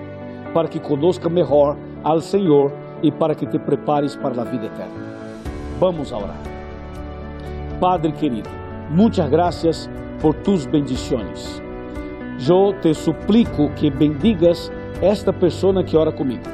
para 0.53 0.69
que 0.69 0.79
conozca 0.79 1.29
melhor 1.29 1.77
ao 2.03 2.21
Senhor 2.21 2.73
e 3.03 3.11
para 3.11 3.35
que 3.35 3.47
te 3.47 3.59
prepares 3.59 4.15
para 4.17 4.41
a 4.41 4.45
vida 4.45 4.67
eterna. 4.67 5.07
Vamos 5.79 6.13
a 6.13 6.19
orar. 6.19 6.41
Padre 7.81 8.13
querido, 8.13 8.49
muitas 8.91 9.29
gracias 9.29 9.91
por 10.21 10.35
tus 10.35 10.67
bendições. 10.67 11.63
Eu 12.49 12.75
te 12.81 12.95
suplico 12.95 13.71
que 13.77 13.91
bendigas 13.91 14.71
esta 15.01 15.33
pessoa 15.33 15.83
que 15.83 15.97
ora 15.97 16.13
comigo 16.13 16.45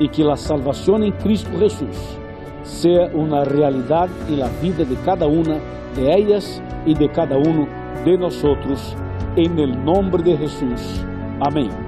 y 0.00 0.08
que 0.08 0.22
la 0.24 0.36
salvación 0.36 1.02
en 1.04 1.12
Cristo 1.12 1.50
Jesús 1.58 2.18
sea 2.66 3.08
una 3.14 3.44
realidad 3.44 4.08
en 4.28 4.40
la 4.40 4.48
vida 4.60 4.84
de 4.84 4.96
cada 5.04 5.26
una 5.26 5.58
de 5.94 6.14
ellas 6.14 6.60
y 6.84 6.94
de 6.94 7.08
cada 7.10 7.36
uno 7.36 7.66
de 8.04 8.18
nosotros, 8.18 8.94
en 9.36 9.58
el 9.58 9.84
nombre 9.84 10.22
de 10.22 10.36
Jesús. 10.36 11.04
Amén. 11.40 11.85